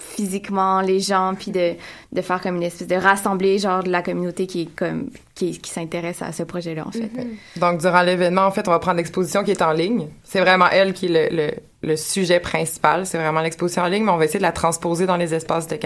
physiquement 0.00 0.80
les 0.80 0.98
gens 1.00 1.34
puis 1.38 1.50
de, 1.50 1.74
de 2.12 2.20
faire 2.22 2.40
comme 2.40 2.56
une 2.56 2.62
espèce 2.62 2.88
de 2.88 2.96
rassembler 2.96 3.58
genre 3.58 3.82
de 3.84 3.90
la 3.90 4.02
communauté 4.02 4.46
qui 4.46 4.62
est 4.62 4.74
comme 4.74 5.10
qui, 5.34 5.58
qui 5.58 5.70
s'intéresse 5.70 6.22
à 6.22 6.32
ce 6.32 6.42
projet 6.42 6.74
là 6.74 6.84
en 6.86 6.90
fait 6.90 7.10
Donc, 7.56 7.80
durant 7.80 8.02
l'événement, 8.02 8.42
en 8.42 8.50
fait, 8.50 8.68
on 8.68 8.72
va 8.72 8.78
prendre 8.78 8.98
l'exposition 8.98 9.42
qui 9.42 9.52
est 9.52 9.62
en 9.62 9.72
ligne. 9.72 10.08
C'est 10.22 10.40
vraiment 10.40 10.66
elle 10.70 10.92
qui 10.92 11.06
est 11.06 11.30
le, 11.30 11.34
le, 11.34 11.50
le 11.82 11.96
sujet 11.96 12.40
principal. 12.40 13.06
C'est 13.06 13.16
vraiment 13.16 13.40
l'exposition 13.40 13.82
en 13.82 13.86
ligne, 13.86 14.04
mais 14.04 14.10
on 14.10 14.18
va 14.18 14.26
essayer 14.26 14.38
de 14.38 14.44
la 14.44 14.52
transposer 14.52 15.06
dans 15.06 15.16
les 15.16 15.32
espaces 15.32 15.66
de. 15.66 15.76
Euh, 15.76 15.78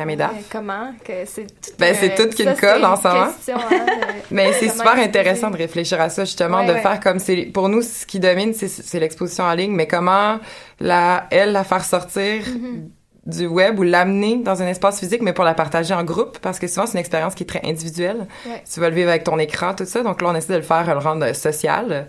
comment? 0.50 0.92
Que 1.04 1.12
c'est 1.24 1.42
tout, 1.46 1.70
Ben, 1.78 1.94
c'est 1.94 2.16
qu'une 2.34 2.54
colle 2.56 2.80
c'est 2.80 2.84
en 2.84 2.96
une 2.96 3.00
ce 3.02 3.08
moment. 3.08 3.26
question, 3.26 3.56
hein, 3.58 3.86
de- 3.86 4.14
Mais 4.34 4.52
c'est 4.54 4.70
super 4.70 4.96
intéressant 4.98 5.50
de 5.50 5.56
réfléchir 5.56 6.00
à 6.00 6.08
ça, 6.08 6.24
justement, 6.24 6.58
Ouais, 6.58 6.66
de 6.66 6.72
ouais. 6.72 6.80
faire 6.82 6.98
comme 6.98 7.20
c'est, 7.20 7.42
pour 7.44 7.68
nous, 7.68 7.82
ce 7.82 8.06
qui 8.06 8.18
domine, 8.18 8.54
c'est, 8.54 8.66
l'exposition 8.98 9.44
en 9.44 9.54
ligne, 9.54 9.72
mais 9.72 9.86
comment 9.86 10.40
la, 10.80 11.28
elle, 11.30 11.52
la 11.52 11.62
faire 11.62 11.84
sortir 11.84 12.42
Mm-hmm. 12.44 12.88
Du 13.26 13.46
web 13.46 13.78
ou 13.78 13.82
l'amener 13.82 14.36
dans 14.36 14.62
un 14.62 14.66
espace 14.66 15.00
physique, 15.00 15.22
mais 15.22 15.32
pour 15.32 15.44
la 15.44 15.54
partager 15.54 15.94
en 15.94 16.04
groupe, 16.04 16.38
parce 16.40 16.58
que 16.58 16.66
souvent, 16.66 16.86
c'est 16.86 16.94
une 16.94 17.00
expérience 17.00 17.34
qui 17.34 17.44
est 17.44 17.46
très 17.46 17.62
individuelle. 17.64 18.26
Ouais. 18.46 18.62
Tu 18.70 18.80
vas 18.80 18.90
le 18.90 18.94
vivre 18.94 19.08
avec 19.08 19.24
ton 19.24 19.38
écran, 19.38 19.74
tout 19.74 19.86
ça. 19.86 20.02
Donc 20.02 20.20
là, 20.20 20.28
on 20.30 20.34
essaie 20.34 20.52
de 20.52 20.58
le 20.58 20.64
faire, 20.64 20.86
le 20.92 21.00
rendre 21.00 21.34
social. 21.34 22.08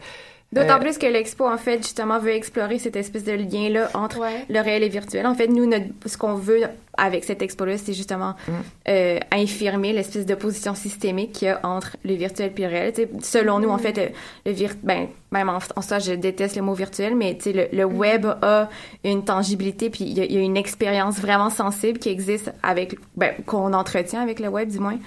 D'autant 0.56 0.78
Euh, 0.78 0.80
plus 0.80 0.98
que 0.98 1.06
l'expo 1.06 1.46
en 1.48 1.58
fait 1.58 1.78
justement 1.84 2.18
veut 2.20 2.32
explorer 2.32 2.80
cette 2.80 2.96
espèce 2.96 3.24
de 3.26 3.34
lien 3.34 3.70
là 3.70 3.90
entre 3.94 4.20
Ouais. 4.20 4.46
le 4.50 4.60
réel 4.62 4.82
et 4.84 4.90
virtuel. 4.90 5.28
En 5.28 5.36
fait, 5.36 5.48
nous, 5.48 5.66
notre, 5.68 5.86
ce 6.06 6.18
qu'on 6.18 6.34
veut 6.36 6.62
avec 6.98 7.26
cette 7.26 7.42
expo-là, 7.42 7.78
c'est 7.78 7.94
justement 7.94 8.36
Mm. 8.48 8.52
euh, 8.88 9.20
infirmer 9.34 9.92
l'espèce 9.94 10.26
d'opposition 10.26 10.74
systémique 10.76 11.34
qu'il 11.34 11.50
y 11.50 11.52
a 11.52 11.60
entre 11.64 11.98
le 12.06 12.14
virtuel 12.14 12.54
et 12.58 12.62
le 12.62 12.68
réel. 12.68 12.94
Selon 13.22 13.60
nous, 13.60 13.70
en 13.70 13.78
fait, 13.78 13.98
le, 13.98 14.10
le 14.50 14.56
vir- 14.58 14.76
ben, 14.82 15.08
même 15.32 15.50
en, 15.50 15.60
en 15.76 15.82
soi, 15.82 16.00
je 16.00 16.14
déteste 16.14 16.56
le 16.56 16.62
mot 16.62 16.74
virtuel, 16.74 17.14
mais 17.16 17.38
le, 17.46 17.68
le 17.76 17.84
web 17.84 18.26
a 18.42 18.70
une 19.04 19.26
tangibilité, 19.26 19.90
puis 19.90 20.06
il 20.06 20.18
y, 20.18 20.22
a- 20.22 20.26
il 20.26 20.32
y 20.32 20.38
a 20.38 20.42
une 20.42 20.56
expérience 20.58 21.20
vraiment 21.20 21.50
sensible 21.50 22.00
qui 22.00 22.08
existe 22.10 22.52
avec, 22.64 22.96
ben, 23.18 23.34
qu'on 23.46 23.74
entretient 23.74 24.22
avec 24.22 24.40
le 24.40 24.48
web, 24.48 24.70
du 24.70 24.80
moins. 24.80 24.98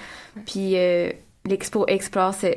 Puis 0.47 0.73
euh, 0.77 1.11
l'expo 1.47 1.87
explore 1.89 2.35
ce- 2.35 2.53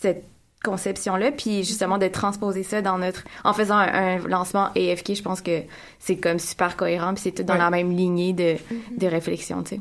cette 0.00 0.24
conception-là, 0.62 1.32
puis 1.32 1.64
justement 1.64 1.98
de 1.98 2.06
transposer 2.08 2.62
ça 2.62 2.82
dans 2.82 2.98
notre... 2.98 3.24
En 3.44 3.52
faisant 3.52 3.76
un, 3.76 4.16
un 4.16 4.18
lancement 4.28 4.66
AFK, 4.76 5.14
je 5.14 5.22
pense 5.22 5.40
que 5.40 5.62
c'est 5.98 6.16
comme 6.16 6.38
super 6.38 6.76
cohérent, 6.76 7.14
puis 7.14 7.22
c'est 7.22 7.32
tout 7.32 7.42
dans 7.42 7.54
Ouais. 7.54 7.58
la 7.60 7.70
même 7.70 7.90
lignée 7.96 8.32
de, 8.32 8.56
de 8.96 9.06
réflexion, 9.06 9.62
tu 9.62 9.76
sais. 9.76 9.80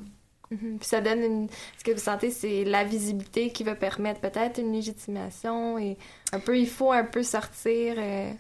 Mhm. 0.52 0.78
Puis 0.80 0.88
ça 0.88 1.00
donne 1.02 1.20
une... 1.22 1.48
Ce 1.78 1.84
que 1.84 1.92
vous 1.92 2.00
sentez, 2.00 2.32
c'est 2.32 2.64
la 2.64 2.84
visibilité 2.84 3.52
qui 3.52 3.64
va 3.64 3.76
permettre 3.76 4.20
peut-être 4.20 4.60
une 4.60 4.72
légitimation 4.74 5.78
et 5.78 5.98
un 6.34 6.40
peu, 6.40 6.58
il 6.58 6.68
faut 6.68 6.92
un 6.92 7.04
peu 7.04 7.22
sortir 7.24 7.96
euh, 7.98 8.32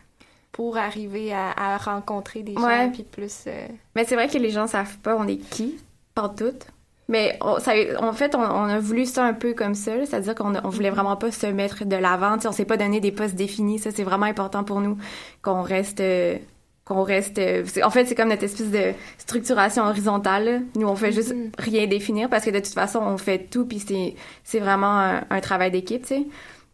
pour 0.52 0.78
arriver 0.78 1.32
à, 1.34 1.52
à 1.52 1.78
rencontrer 1.78 2.42
des 2.42 2.54
Ouais. 2.56 2.86
gens, 2.86 2.92
puis 2.92 3.04
plus... 3.04 3.44
euh, 3.48 3.68
Mais 3.96 4.06
c'est 4.06 4.16
vrai 4.16 4.28
que 4.28 4.38
les 4.40 4.50
gens 4.50 4.66
savent 4.66 4.98
pas 5.00 5.16
on 5.16 5.28
est 5.28 5.38
qui, 5.38 5.78
pas 6.16 6.30
toutes. 6.30 6.66
Mais 7.10 7.38
on- 7.42 7.60
ça, 7.60 7.74
en 8.00 8.14
fait, 8.14 8.34
on, 8.36 8.40
on 8.42 8.64
a 8.70 8.80
voulu 8.80 9.06
ça 9.06 9.26
un 9.26 9.34
peu 9.34 9.54
comme 9.54 9.74
ça, 9.76 9.92
c'est-à-dire 10.06 10.34
qu'on 10.36 10.54
on 10.64 10.70
voulait 10.70 10.92
vraiment 10.92 11.18
pas 11.18 11.32
se 11.32 11.48
mettre 11.48 11.84
de 11.84 11.96
l'avant. 11.98 12.36
tu 12.36 12.44
sais, 12.44 12.48
On 12.48 12.52
s'est 12.54 12.64
pas 12.66 12.78
donné 12.78 13.02
des 13.02 13.12
postes 13.12 13.36
définis. 13.36 13.80
Ça, 13.80 13.90
c'est 13.92 14.04
vraiment 14.04 14.28
important 14.28 14.64
pour 14.64 14.80
nous 14.80 14.98
qu'on 15.42 15.62
reste. 15.62 16.00
euh, 16.00 16.38
qu'on 16.86 17.04
reste 17.04 17.38
euh, 17.38 17.64
en 17.84 17.92
fait 17.92 18.06
c'est 18.06 18.16
comme 18.16 18.30
notre 18.30 18.44
espèce 18.46 18.72
de 18.72 18.94
structuration 19.20 19.84
horizontale 19.84 20.64
nous 20.76 20.88
on 20.88 20.96
fait 20.96 21.12
juste 21.12 21.36
Mhm. 21.36 21.52
rien 21.60 21.86
définir 21.86 22.30
parce 22.30 22.44
que 22.44 22.50
de 22.50 22.58
toute 22.58 22.74
façon 22.74 22.98
on 23.06 23.16
fait 23.20 23.48
tout 23.48 23.68
puis 23.68 23.78
c'est 23.78 24.16
c'est 24.44 24.58
vraiment 24.60 24.98
un, 24.98 25.22
un 25.30 25.40
travail 25.40 25.70
d'équipe 25.70 26.02
tu 26.02 26.16
sais 26.16 26.24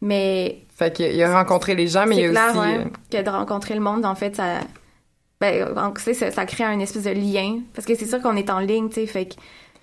mais 0.01 0.59
Fait 0.73 0.93
qu'il 0.95 1.13
y 1.13 1.21
a 1.21 1.37
rencontré 1.37 1.75
les 1.75 1.87
gens, 1.87 2.05
mais 2.07 2.15
il 2.15 2.21
y 2.21 2.25
a 2.27 2.29
clair, 2.29 2.49
aussi... 2.51 2.59
ouais, 2.59 2.77
euh, 2.77 2.83
que 3.11 3.21
de 3.25 3.29
rencontrer 3.29 3.73
le 3.73 3.81
monde, 3.81 4.05
en 4.05 4.15
fait, 4.15 4.35
ça, 4.37 4.59
ben, 5.41 5.67
en- 5.77 5.91
tu 5.91 6.01
sais, 6.01 6.13
ça, 6.13 6.31
ça 6.31 6.45
crée 6.45 6.63
un 6.63 6.79
espèce 6.79 7.03
de 7.03 7.11
lien. 7.11 7.59
Parce 7.73 7.85
que 7.85 7.95
c'est 7.95 8.05
sûr 8.05 8.21
qu'on 8.21 8.35
est 8.37 8.49
en 8.49 8.59
ligne, 8.59 8.87
tu 8.89 8.95
sais, 8.95 9.07
fait 9.07 9.25
que 9.25 9.35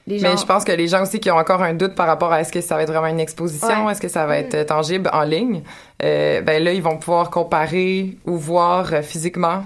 les 0.07 0.19
gens... 0.19 0.31
Mais 0.31 0.37
je 0.37 0.45
pense 0.47 0.65
que 0.65 0.73
les 0.73 0.89
gens 0.89 1.03
aussi 1.03 1.21
qui 1.21 1.31
ont 1.31 1.37
encore 1.37 1.63
un 1.63 1.75
doute 1.75 1.95
par 1.95 2.07
rapport 2.07 2.33
à 2.33 2.41
est-ce 2.41 2.53
que 2.53 2.61
ça 2.61 2.77
va 2.77 2.83
être 2.83 2.91
vraiment 2.93 3.07
une 3.07 3.21
exposition, 3.21 3.87
Ouais. 3.87 3.93
est-ce 3.93 4.01
que 4.01 4.09
ça 4.09 4.27
va 4.27 4.39
être 4.39 4.55
euh, 4.55 4.65
tangible 4.65 5.09
en 5.13 5.23
ligne, 5.23 5.63
euh, 6.03 6.41
ben 6.43 6.63
là, 6.63 6.73
ils 6.73 6.83
vont 6.83 6.97
pouvoir 6.97 7.31
comparer 7.31 8.17
ou 8.27 8.37
voir 8.37 8.93
euh, 8.93 9.03
physiquement 9.03 9.63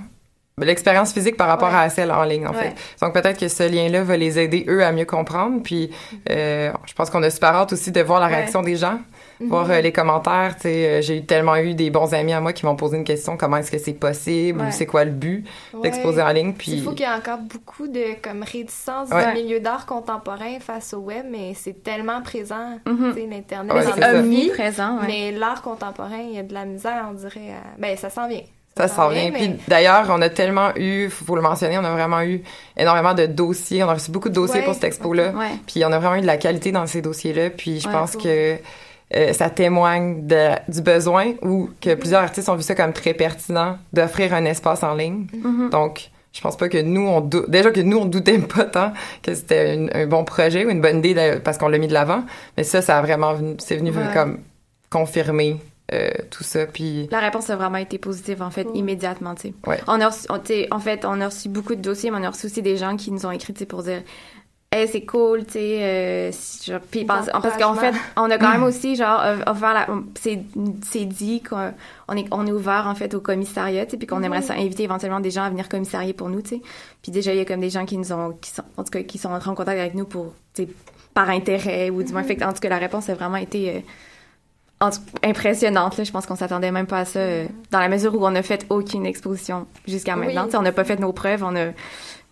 l'expérience 0.67 1.13
physique 1.13 1.37
par 1.37 1.49
rapport 1.49 1.69
Ouais. 1.69 1.75
à 1.81 1.91
celle 1.91 2.11
en 2.11 2.23
ligne 2.25 2.47
en 2.47 2.53
Ouais. 2.53 2.73
fait. 2.75 2.75
Donc 3.05 3.13
peut-être 3.13 3.39
que 3.39 3.49
ce 3.49 3.63
lien-là 3.69 4.03
va 4.03 4.17
les 4.17 4.39
aider 4.39 4.65
eux 4.69 4.83
à 4.83 4.91
mieux 4.91 5.05
comprendre. 5.05 5.61
Puis 5.63 5.91
euh, 6.31 6.73
je 6.87 6.95
pense 6.95 7.11
qu'on 7.11 7.23
a 7.23 7.29
super 7.29 7.51
hâte 7.55 7.75
aussi 7.75 7.93
de 7.93 8.01
voir 8.01 8.21
la 8.21 8.27
Ouais. 8.29 8.37
réaction 8.37 8.63
des 8.63 8.77
gens, 8.77 8.99
Mhm. 9.39 9.49
voir 9.51 9.71
euh, 9.71 9.83
les 9.83 9.93
commentaires. 9.93 10.55
Tu 10.57 10.63
sais, 10.63 10.87
euh, 10.89 11.03
j'ai 11.03 11.27
tellement 11.27 11.57
eu 11.57 11.75
des 11.75 11.91
bons 11.91 12.15
amis 12.15 12.33
à 12.33 12.41
moi 12.41 12.55
qui 12.55 12.65
m'ont 12.65 12.75
posé 12.75 12.97
une 12.97 13.05
question 13.05 13.37
comment 13.37 13.59
est-ce 13.59 13.71
que 13.71 13.77
c'est 13.77 13.93
possible 13.93 14.63
Ouais. 14.63 14.69
ou 14.69 14.71
c'est 14.71 14.87
quoi 14.87 15.05
le 15.05 15.11
but 15.11 15.45
Ouais. 15.75 15.83
d'exposer 15.83 16.23
en 16.23 16.31
ligne. 16.33 16.49
Il 16.49 16.55
Puis 16.55 16.81
faut 16.81 16.93
qu'il 16.93 17.01
y 17.01 17.09
ait 17.09 17.13
encore 17.13 17.39
beaucoup 17.41 17.87
de 17.87 18.19
comme 18.23 18.43
réticence 18.43 19.11
Ouais. 19.11 19.27
du 19.35 19.43
milieu 19.43 19.61
d'art 19.61 19.85
contemporain 19.85 20.59
face 20.61 20.95
au 20.95 21.01
web, 21.01 21.27
mais 21.31 21.53
c'est 21.55 21.83
tellement 21.83 22.23
présent, 22.23 22.79
Mhm. 22.87 23.13
tu 23.15 23.21
sais, 23.21 23.27
l'internet, 23.31 23.77
c'est. 23.95 24.17
Omniprésent, 24.17 25.01
ouais. 25.01 25.07
Mais 25.07 25.33
l'art 25.33 25.61
contemporain, 25.61 26.17
il 26.31 26.37
y 26.37 26.39
a 26.39 26.43
de 26.43 26.55
la 26.55 26.65
misère, 26.65 27.09
on 27.11 27.13
dirait. 27.13 27.51
à- 27.53 27.79
Ben, 27.79 27.95
ça 27.99 28.09
s'en 28.09 28.27
vient. 28.27 28.41
Ça 28.77 28.89
s'en 28.89 29.09
vient. 29.09 29.31
mais- 29.31 29.39
Puis 29.39 29.55
d'ailleurs, 29.69 30.07
on 30.11 30.21
a 30.21 30.29
tellement 30.29 30.71
eu, 30.77 31.09
faut 31.09 31.35
le 31.37 31.43
mentionner, 31.43 31.79
on 31.79 31.85
a 31.85 31.91
vraiment 31.93 32.21
eu 32.23 32.43
énormément 32.77 33.15
de 33.15 33.27
dossiers. 33.27 33.83
On 33.83 33.89
a 33.89 33.95
reçu 33.95 34.11
beaucoup 34.11 34.29
de 34.29 34.35
dossiers 34.35 34.61
Ouais, 34.61 34.65
pour 34.67 34.75
cette 34.75 34.85
expo-là. 34.85 35.31
Ouais. 35.31 35.49
Puis 35.67 35.83
on 35.85 35.93
a 35.93 35.99
vraiment 35.99 36.17
eu 36.17 36.21
de 36.21 36.27
la 36.27 36.37
qualité 36.37 36.73
dans 36.73 36.87
ces 36.87 37.01
dossiers-là. 37.03 37.51
Puis 37.51 37.81
je 37.81 37.87
Ouais, 37.89 37.95
pense 37.95 38.13
cool. 38.13 38.23
que 38.23 38.57
euh, 39.15 39.33
ça 39.33 39.49
témoigne 39.51 40.27
de, 40.27 40.49
du 40.69 40.83
besoin 40.83 41.33
ou 41.43 41.71
que 41.81 41.95
plusieurs 41.95 42.23
artistes 42.23 42.49
ont 42.49 42.57
vu 42.57 42.63
ça 42.63 42.75
comme 42.75 42.93
très 42.93 43.15
pertinent 43.15 43.79
d'offrir 43.93 44.35
un 44.35 44.45
espace 44.45 44.83
en 44.83 44.95
ligne. 44.95 45.27
Mhm. 45.33 45.71
Donc, 45.71 46.11
je 46.33 46.41
pense 46.43 46.57
pas 46.59 46.69
que 46.69 46.77
nous, 46.83 47.07
on 47.07 47.21
dou- 47.23 47.47
déjà 47.49 47.71
que 47.71 47.81
nous, 47.81 47.97
on 47.97 48.05
doutait 48.05 48.39
pas 48.41 48.65
tant 48.65 48.93
que 49.23 49.35
c'était 49.35 49.75
une- 49.75 49.91
un 49.95 50.07
bon 50.07 50.25
projet 50.25 50.67
ou 50.67 50.71
une 50.71 50.81
bonne 50.83 50.99
idée 50.99 51.15
de- 51.15 51.39
parce 51.39 51.57
qu'on 51.57 51.69
l'a 51.69 51.79
mis 51.79 51.87
de 51.89 51.95
l'avant. 51.95 52.25
Mais 52.59 52.65
ça, 52.65 52.83
ça 52.83 52.99
a 52.99 53.01
vraiment 53.01 53.33
venu, 53.33 53.55
c'est 53.59 53.77
venu 53.77 53.93
comme 54.13 54.41
confirmer 54.91 55.57
euh, 55.93 56.11
tout 56.31 56.45
ça. 56.45 56.67
Puis 56.67 57.09
La 57.11 57.21
réponse 57.21 57.49
a 57.51 57.57
vraiment 57.57 57.79
été 57.79 57.99
positive, 57.99 58.43
en 58.43 58.51
fait, 58.51 58.67
immédiatement, 58.75 59.35
tu 59.35 59.43
sais. 59.49 59.55
Ouais. 59.67 59.81
On 59.87 60.01
a 60.01 60.09
reçu, 60.09 60.27
on- 60.31 60.39
tu 60.39 60.47
sais, 60.49 60.69
en 60.71 60.81
fait, 60.81 61.05
on 61.05 61.21
a 61.21 61.27
reçu 61.27 61.49
beaucoup 61.49 61.75
de 61.75 61.81
dossiers, 61.83 62.11
mais 62.11 62.19
on 62.19 62.25
a 62.25 62.31
reçu 62.31 62.47
aussi 62.47 62.63
des 62.63 62.77
gens 62.77 62.97
qui 62.97 63.11
nous 63.13 63.25
ont 63.27 63.31
écrit, 63.31 63.53
tu 63.53 63.61
sais, 63.61 63.67
pour 63.67 63.83
dire 63.83 64.03
Hey, 64.73 64.89
c'est 64.89 65.07
cool, 65.07 65.47
tu 65.47 65.53
sais. 65.53 65.79
euh, 65.85 66.31
si- 66.33 66.73
puis 66.91 67.05
parce, 67.05 67.31
parce 67.31 67.57
qu'en 67.57 67.75
fait, 67.75 67.95
on 68.17 68.29
a 68.29 68.37
quand 68.37 68.51
même 68.51 68.63
aussi, 68.65 68.97
genre, 68.97 69.21
euh, 69.23 69.37
offert 69.47 69.87
C'est 70.21 71.05
dit 71.05 71.41
qu'on 71.41 71.73
on 72.09 72.17
est, 72.17 72.27
on 72.33 72.45
est 72.47 72.53
ouvert, 72.53 72.87
en 72.89 72.97
fait, 72.97 73.15
au 73.15 73.21
commissariat, 73.21 73.85
tu 73.87 73.93
sais, 73.93 73.97
puis 73.97 74.09
qu'on 74.09 74.23
aimerait 74.25 74.43
ça 74.43 74.55
inviter 74.55 74.83
éventuellement 74.83 75.21
des 75.21 75.31
gens 75.31 75.45
à 75.45 75.51
venir 75.51 75.69
commissarier 75.69 76.15
pour 76.15 76.29
nous, 76.29 76.43
tu 76.43 76.57
sais. 76.57 76.63
Puis 77.01 77.13
déjà, 77.13 77.33
il 77.33 77.39
y 77.39 77.41
a 77.41 77.45
comme 77.45 77.61
des 77.61 77.71
gens 77.71 77.87
qui 77.87 77.97
nous 77.97 78.13
ont. 78.13 78.37
Qui 78.41 78.51
sont, 78.51 78.65
en 78.77 78.83
tout 78.83 78.91
cas, 78.91 79.03
qui 79.05 79.19
sont 79.19 79.31
entrés 79.31 79.51
en 79.51 79.55
contact 79.55 79.79
avec 79.79 79.95
nous 79.95 80.05
pour, 80.05 80.35
tu 80.53 80.65
sais, 80.65 80.69
par 81.15 81.31
intérêt 81.31 81.89
ou 81.89 82.03
du 82.03 82.13
moins. 82.13 82.25
Fait 82.25 82.35
que, 82.37 82.45
en 82.45 82.53
tout 82.53 82.61
cas, 82.61 82.69
la 82.69 82.79
réponse 82.79 83.09
a 83.09 83.15
vraiment 83.15 83.37
été. 83.37 83.71
euh, 83.77 83.81
impressionnante. 85.23 85.97
Là. 85.97 86.05
Je 86.05 86.13
pense 86.13 86.27
qu'on 86.27 86.37
s'attendait 86.37 86.71
même 86.73 86.87
pas 86.87 87.01
à 87.01 87.05
ça, 87.05 87.19
euh, 87.21 87.47
dans 87.71 87.81
la 87.81 87.89
mesure 87.89 88.15
où 88.15 88.25
on 88.27 88.31
n'a 88.31 88.43
fait 88.43 88.67
aucune 88.71 89.07
exposition 89.07 89.67
jusqu'à 89.87 90.15
Oui. 90.17 90.27
maintenant. 90.27 90.45
Tu 90.45 90.51
sais, 90.53 90.57
on 90.57 90.63
n'a 90.63 90.73
pas 90.73 90.85
fait 90.85 90.99
nos 91.01 91.13
preuves. 91.13 91.43
On 91.45 91.57
a 91.57 91.69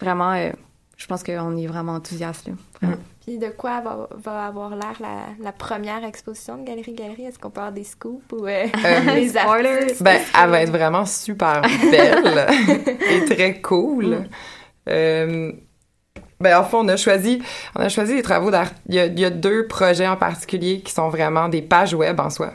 vraiment... 0.00 0.32
euh, 0.32 0.50
je 0.96 1.06
pense 1.06 1.24
qu'on 1.24 1.56
est 1.56 1.66
vraiment 1.66 1.94
enthousiaste. 1.94 2.46
Là. 2.46 2.52
Vraiment. 2.80 3.02
Puis 3.26 3.38
de 3.38 3.48
quoi 3.48 3.80
va, 3.80 4.08
va 4.22 4.44
avoir 4.46 4.70
l'air 4.76 4.94
la, 5.00 5.16
la 5.42 5.50
première 5.52 6.04
exposition 6.04 6.58
de 6.58 6.64
Galerie 6.64 6.92
Galerie? 6.92 7.24
Est-ce 7.24 7.38
qu'on 7.38 7.50
peut 7.50 7.60
avoir 7.60 7.72
des 7.72 7.82
scoops 7.84 8.22
ou 8.32 8.46
euh, 8.46 8.66
Euh, 8.84 9.00
des 9.14 9.28
Spoilers. 9.30 9.94
Ben, 10.00 10.20
elle 10.40 10.50
va 10.50 10.60
être 10.62 10.70
vraiment 10.70 11.06
super 11.06 11.62
belle 11.62 12.46
et 13.10 13.24
très 13.34 13.60
cool. 13.62 14.28
Euh, 14.88 15.52
ben, 16.44 16.58
en 16.58 16.64
fait, 16.64 16.76
on 16.76 16.86
a 16.88 16.96
choisi, 16.96 17.42
on 17.74 17.80
a 17.80 17.88
choisi 17.88 18.14
les 18.14 18.22
travaux 18.22 18.50
d'art. 18.50 18.68
Il 18.88 18.94
y 18.94 19.00
a, 19.00 19.06
il 19.06 19.18
y 19.18 19.24
a 19.24 19.30
deux 19.30 19.66
projets 19.66 20.06
en 20.06 20.16
particulier 20.16 20.80
qui 20.80 20.92
sont 20.92 21.08
vraiment 21.08 21.48
des 21.48 21.62
pages 21.62 21.94
web 21.94 22.20
en 22.20 22.30
soi. 22.30 22.52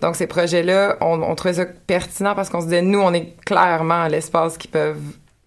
Donc, 0.00 0.16
ces 0.16 0.26
projets-là, 0.26 0.96
on, 1.00 1.22
on 1.22 1.34
trouvait 1.34 1.54
ça 1.54 1.66
pertinent 1.86 2.34
parce 2.34 2.48
qu'on 2.48 2.60
se 2.60 2.66
disait, 2.66 2.82
nous, 2.82 3.00
on 3.00 3.12
est 3.12 3.34
clairement 3.44 4.02
à 4.02 4.08
l'espace 4.08 4.56
qui 4.56 4.68
peuvent, 4.68 5.00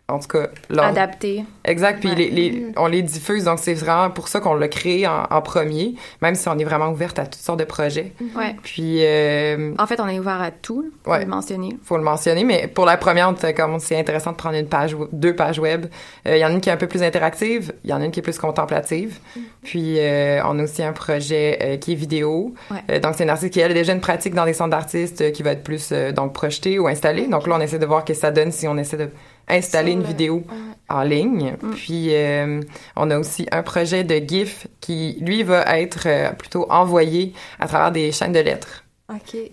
en 0.10 0.20
tout 0.20 0.28
cas, 0.30 0.48
leur- 0.70 0.86
Adapté. 0.86 1.44
Exact, 1.66 2.00
puis 2.00 2.10
Ouais. 2.10 2.16
les, 2.16 2.30
les- 2.30 2.52
Mhm. 2.62 2.74
on 2.78 2.88
les 2.88 3.02
diffuse, 3.02 3.44
donc 3.44 3.60
c'est 3.60 3.74
vraiment 3.74 4.10
pour 4.10 4.30
ça 4.30 4.40
qu'on 4.40 4.54
l'a 4.54 4.70
créé 4.70 5.06
en, 5.06 5.24
en 5.30 5.42
premier, 5.42 5.96
même 6.22 6.34
si 6.36 6.48
on 6.48 6.58
est 6.58 6.64
vraiment 6.64 6.90
ouverte 6.92 7.20
à 7.20 7.24
toutes 7.26 7.42
sortes 7.42 7.60
de 7.60 7.66
projets. 7.66 8.14
Ouais. 8.38 8.56
Puis, 8.64 9.00
euh, 9.04 9.74
En 9.78 9.86
fait, 9.86 10.00
on 10.00 10.08
est 10.08 10.18
ouvert 10.18 10.42
à 10.42 10.52
tout, 10.52 10.86
faut 11.04 11.12
Ouais. 11.12 11.20
le 11.20 11.26
mentionner. 11.26 11.78
faut 11.84 11.98
le 11.98 12.04
mentionner, 12.04 12.46
mais 12.46 12.68
pour 12.68 12.86
la 12.86 12.96
première, 12.96 13.28
on 13.30 13.34
était 13.34 13.54
comme 13.54 13.80
c'est 13.80 14.00
intéressant 14.00 14.32
de 14.32 14.38
prendre 14.38 14.56
une 14.56 14.68
page, 14.70 14.96
deux 15.12 15.36
pages 15.36 15.60
web. 15.60 15.88
Euh, 16.26 16.38
Il 16.38 16.40
y 16.40 16.46
en 16.46 16.50
a 16.50 16.52
une 16.54 16.62
qui 16.62 16.70
est 16.70 16.74
un 16.74 16.78
peu 16.78 16.88
plus 16.88 17.04
interactive, 17.04 17.74
il 17.84 17.90
y 17.90 17.94
en 17.94 18.00
a 18.02 18.06
une 18.06 18.12
qui 18.12 18.20
est 18.22 18.24
plus 18.24 18.38
contemplative. 18.40 19.20
Puis 19.64 19.96
euh, 20.00 20.42
on 20.46 20.58
a 20.60 20.64
aussi 20.64 20.84
un 20.84 20.94
projet 20.94 21.60
euh, 21.62 21.78
qui 21.78 21.92
est 21.92 21.96
vidéo. 21.96 22.54
Ouais. 22.72 22.78
Euh, 22.92 23.00
donc 23.00 23.16
c'est 23.16 23.24
une 23.24 23.30
artiste 23.30 23.52
qui 23.52 23.60
elle 23.60 23.72
a 23.72 23.74
déjà 23.74 23.92
une 23.92 24.00
pratique 24.02 24.34
dans 24.34 24.46
des 24.46 24.54
centres 24.54 24.70
d'artistes 24.72 25.20
euh, 25.22 25.32
qui 25.32 25.44
va 25.44 25.52
être 25.52 25.64
plus 25.64 25.90
euh, 25.92 26.12
donc 26.14 26.32
projetée 26.34 26.80
ou 26.80 26.88
installée. 26.88 27.28
Donc 27.28 27.46
là 27.48 27.56
on 27.58 27.62
essaie 27.62 27.80
de 27.80 27.86
voir 27.86 28.02
ce 28.02 28.06
que 28.06 28.14
ça 28.14 28.32
donne 28.32 28.52
si 28.54 28.68
on 28.70 28.78
essaie 28.78 28.96
de 28.98 29.10
installer 29.48 29.92
une 29.94 30.02
le- 30.02 30.08
vidéo 30.08 30.44
Ouais. 30.48 30.56
en 30.90 31.02
ligne. 31.04 31.56
Mm. 31.62 31.70
Puis 31.72 32.08
euh, 32.12 32.62
on 32.96 33.10
a 33.12 33.18
aussi 33.20 33.48
un 33.52 33.64
projet 33.64 34.04
de 34.04 34.16
GIF 34.16 34.68
qui 34.82 35.18
lui 35.22 35.44
va 35.44 35.62
être 35.80 36.04
euh, 36.08 36.30
plutôt 36.32 36.66
envoyé 36.72 37.34
à 37.60 37.68
travers 37.68 37.92
des 37.92 38.12
chaînes 38.12 38.34
de 38.34 38.40
lettres. 38.40 38.84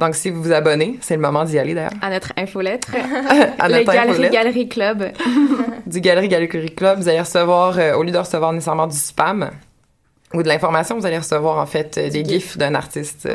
Donc 0.00 0.16
si 0.16 0.30
vous 0.30 0.42
vous 0.42 0.50
abonnez, 0.52 0.98
c'est 1.00 1.14
le 1.14 1.22
moment 1.22 1.44
d'y 1.44 1.60
aller 1.60 1.74
d'ailleurs. 1.74 1.92
À 2.02 2.10
notre 2.10 2.32
infolettre. 2.36 2.88
À 3.60 3.68
le 3.68 3.76
notre 3.78 3.92
Galerie 3.92 4.10
infolette. 4.10 4.32
Galerie 4.32 4.68
Club. 4.68 5.12
du 5.86 6.00
Galerie 6.00 6.26
Galerie 6.28 6.74
Club, 6.74 6.98
vous 6.98 7.08
allez 7.08 7.20
recevoir, 7.20 7.78
euh, 7.78 7.94
au 7.94 8.02
lieu 8.02 8.10
de 8.10 8.18
recevoir 8.18 8.52
nécessairement 8.52 8.88
du 8.88 8.96
spam 8.96 9.50
ou 10.34 10.42
de 10.42 10.48
l'information, 10.48 10.98
vous 10.98 11.06
allez 11.06 11.18
recevoir 11.18 11.58
en 11.58 11.66
fait 11.66 11.96
euh, 11.98 12.10
des 12.10 12.24
gif. 12.24 12.28
gifs 12.32 12.58
d'un 12.58 12.74
artiste 12.74 13.28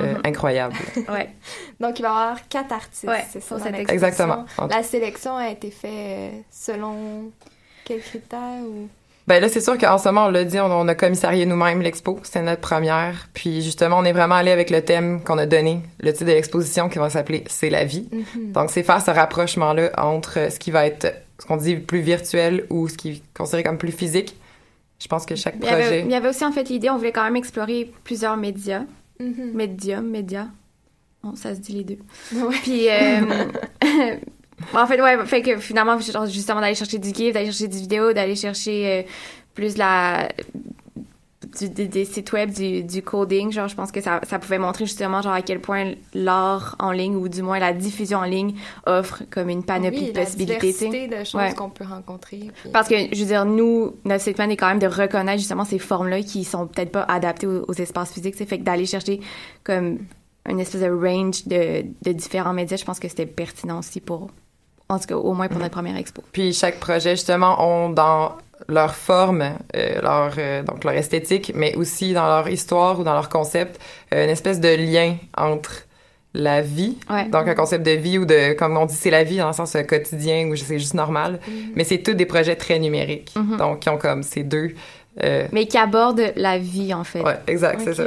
euh, 0.00 0.14
Mhm. 0.14 0.20
incroyable. 0.24 0.74
Ouais. 1.08 1.28
Donc, 1.80 1.98
il 1.98 2.02
va 2.02 2.08
y 2.08 2.10
avoir 2.12 2.48
quatre 2.48 2.72
artistes, 2.72 3.04
Ouais, 3.04 3.24
c'est 3.30 3.40
ça, 3.42 3.58
cette. 3.58 3.74
Exactement. 3.90 4.46
En- 4.58 4.66
La 4.68 4.82
sélection 4.82 5.36
a 5.36 5.48
été 5.50 5.70
faite 5.70 5.90
euh, 5.92 6.30
selon 6.50 7.30
quels 7.84 8.00
critères 8.00 8.62
ou... 8.64 8.88
Ben 9.28 9.40
là, 9.40 9.48
c'est 9.48 9.60
sûr 9.60 9.78
qu'en 9.78 9.98
ce 9.98 10.08
moment, 10.08 10.26
on 10.26 10.30
l'a 10.30 10.42
dit, 10.42 10.58
on, 10.58 10.64
on 10.66 10.88
a 10.88 10.96
commissarié 10.96 11.46
nous-mêmes 11.46 11.80
l'expo. 11.80 12.18
C'était 12.24 12.42
notre 12.42 12.60
première. 12.60 13.28
Puis 13.34 13.62
justement, 13.62 13.98
on 13.98 14.04
est 14.04 14.12
vraiment 14.12 14.34
allé 14.34 14.50
avec 14.50 14.68
le 14.68 14.82
thème 14.82 15.22
qu'on 15.22 15.38
a 15.38 15.46
donné, 15.46 15.80
le 16.00 16.12
titre 16.12 16.24
de 16.24 16.32
l'exposition 16.32 16.88
qui 16.88 16.98
va 16.98 17.08
s'appeler 17.08 17.44
C'est 17.46 17.70
la 17.70 17.84
vie. 17.84 18.08
Mhm. 18.10 18.50
Donc, 18.52 18.70
c'est 18.70 18.82
faire 18.82 19.00
ce 19.00 19.12
rapprochement-là 19.12 19.90
entre 19.96 20.50
ce 20.50 20.58
qui 20.58 20.72
va 20.72 20.86
être, 20.86 21.14
ce 21.38 21.46
qu'on 21.46 21.56
dit 21.56 21.76
plus 21.76 22.00
virtuel 22.00 22.66
ou 22.68 22.88
ce 22.88 22.96
qui 22.96 23.10
est 23.10 23.22
considéré 23.32 23.62
comme 23.62 23.78
plus 23.78 23.92
physique. 23.92 24.36
Je 25.00 25.06
pense 25.06 25.24
que 25.24 25.36
chaque 25.36 25.54
Il 25.60 25.66
y, 25.66 25.68
avait, 25.68 25.82
projet... 25.82 26.00
il 26.00 26.10
y 26.10 26.14
avait 26.16 26.28
aussi, 26.28 26.44
en 26.44 26.50
fait, 26.52 26.68
l'idée, 26.68 26.90
on 26.90 26.96
voulait 26.96 27.12
quand 27.12 27.24
même 27.24 27.36
explorer 27.36 27.92
plusieurs 28.02 28.36
médias. 28.36 28.82
Mhm. 29.22 29.52
Médium, 29.54 30.08
médias. 30.08 30.48
Bon, 31.22 31.36
ça 31.36 31.54
se 31.54 31.60
dit 31.60 31.72
les 31.72 31.84
deux. 31.84 31.98
Ouais. 32.34 32.56
Puis, 32.62 32.88
euh, 32.88 33.20
en 34.74 34.86
fait, 34.86 35.00
ouais, 35.00 35.24
fait 35.26 35.42
que 35.42 35.58
finalement, 35.58 35.98
genre, 35.98 36.26
justement, 36.26 36.60
d'aller 36.60 36.74
chercher 36.74 36.98
du 36.98 37.14
GIF, 37.14 37.34
d'aller 37.34 37.46
chercher 37.46 37.68
du 37.68 37.78
vidéo, 37.78 38.12
d'aller 38.12 38.36
chercher 38.36 38.86
euh, 38.86 39.02
plus 39.54 39.76
la. 39.76 40.28
Du, 41.58 41.68
des, 41.68 41.88
des 41.88 42.04
sites 42.04 42.32
web, 42.32 42.50
du, 42.52 42.84
du 42.84 43.02
coding, 43.02 43.50
genre, 43.50 43.66
je 43.68 43.74
pense 43.74 43.90
que 43.90 44.00
ça, 44.00 44.20
ça 44.28 44.38
pouvait 44.38 44.58
montrer 44.58 44.86
justement, 44.86 45.22
genre, 45.22 45.32
à 45.32 45.42
quel 45.42 45.60
point 45.60 45.92
l'art 46.14 46.76
en 46.78 46.92
ligne, 46.92 47.16
ou 47.16 47.28
du 47.28 47.42
moins 47.42 47.58
la 47.58 47.72
diffusion 47.72 48.18
en 48.18 48.24
ligne, 48.24 48.54
offre 48.86 49.22
comme 49.30 49.48
une 49.48 49.64
panoplie 49.64 49.98
Oui, 50.06 50.12
de 50.12 50.18
la 50.18 50.24
possibilités, 50.24 50.58
tu 50.72 50.78
sais. 50.78 50.88
diversité 50.88 51.08
de 51.18 51.24
choses 51.24 51.34
Ouais. 51.34 51.54
qu'on 51.54 51.68
peut 51.70 51.84
rencontrer. 51.84 52.50
puis- 52.62 52.70
Parce 52.72 52.88
que, 52.88 52.94
je 53.12 53.18
veux 53.20 53.26
dire, 53.26 53.44
nous, 53.44 53.94
notre 54.04 54.22
statement 54.22 54.48
est 54.50 54.56
quand 54.56 54.68
même 54.68 54.78
de 54.78 54.86
reconnaître 54.86 55.38
justement 55.40 55.64
ces 55.64 55.78
formes-là 55.80 56.22
qui 56.22 56.44
sont 56.44 56.66
peut-être 56.68 56.92
pas 56.92 57.02
adaptées 57.02 57.46
aux, 57.48 57.64
aux 57.66 57.72
espaces 57.74 58.12
physiques. 58.12 58.34
C'est 58.36 58.46
fait 58.46 58.58
que 58.58 58.64
d'aller 58.64 58.86
chercher 58.86 59.20
comme 59.64 59.98
une 60.48 60.60
espèce 60.60 60.80
de 60.82 60.90
range 60.90 61.46
de, 61.46 61.84
de 62.02 62.12
différents 62.12 62.52
médias, 62.52 62.76
je 62.76 62.84
pense 62.84 62.98
que 63.00 63.08
c'était 63.08 63.26
pertinent 63.26 63.78
aussi 63.80 64.00
pour, 64.00 64.28
en 64.88 64.98
tout 64.98 65.06
cas, 65.06 65.16
au 65.16 65.32
moins 65.34 65.48
pour 65.48 65.58
notre 65.58 65.70
première 65.72 65.96
expo. 65.96 66.22
Puis 66.32 66.52
chaque 66.52 66.78
projet, 66.80 67.10
justement, 67.16 67.56
ont 67.64 67.90
dans 67.90 68.32
leur 68.68 68.94
forme, 68.94 69.42
euh, 69.76 70.00
leur, 70.00 70.32
euh, 70.38 70.62
donc 70.62 70.84
leur 70.84 70.94
esthétique, 70.94 71.52
mais 71.54 71.74
aussi 71.76 72.12
dans 72.14 72.26
leur 72.26 72.48
histoire 72.48 72.98
ou 73.00 73.04
dans 73.04 73.14
leur 73.14 73.28
concept, 73.28 73.80
euh, 74.14 74.24
une 74.24 74.30
espèce 74.30 74.60
de 74.60 74.68
lien 74.68 75.16
entre 75.36 75.84
la 76.34 76.62
vie, 76.62 76.96
Ouais. 77.10 77.28
donc 77.28 77.46
un 77.46 77.54
concept 77.54 77.84
de 77.84 77.90
vie 77.90 78.16
ou 78.18 78.24
de, 78.24 78.54
comme 78.54 78.76
on 78.76 78.86
dit, 78.86 78.94
c'est 78.94 79.10
la 79.10 79.22
vie 79.24 79.36
dans 79.36 79.48
le 79.48 79.52
sens 79.52 79.76
quotidien 79.86 80.46
ou 80.48 80.56
c'est 80.56 80.78
juste 80.78 80.94
normal, 80.94 81.40
mais 81.74 81.84
c'est 81.84 81.98
tous 81.98 82.14
des 82.14 82.24
projets 82.24 82.56
très 82.56 82.78
numériques, 82.78 83.32
Mhm. 83.36 83.56
donc 83.58 83.80
qui 83.80 83.88
ont 83.90 83.98
comme 83.98 84.22
ces 84.22 84.42
deux... 84.42 84.74
Mais 85.52 85.66
qui 85.66 85.76
aborde 85.76 86.32
la 86.36 86.56
vie, 86.58 86.94
en 86.94 87.04
fait. 87.04 87.20
ouais, 87.20 87.36
exact, 87.46 87.82
c'est 87.84 87.92
ça. 87.94 88.04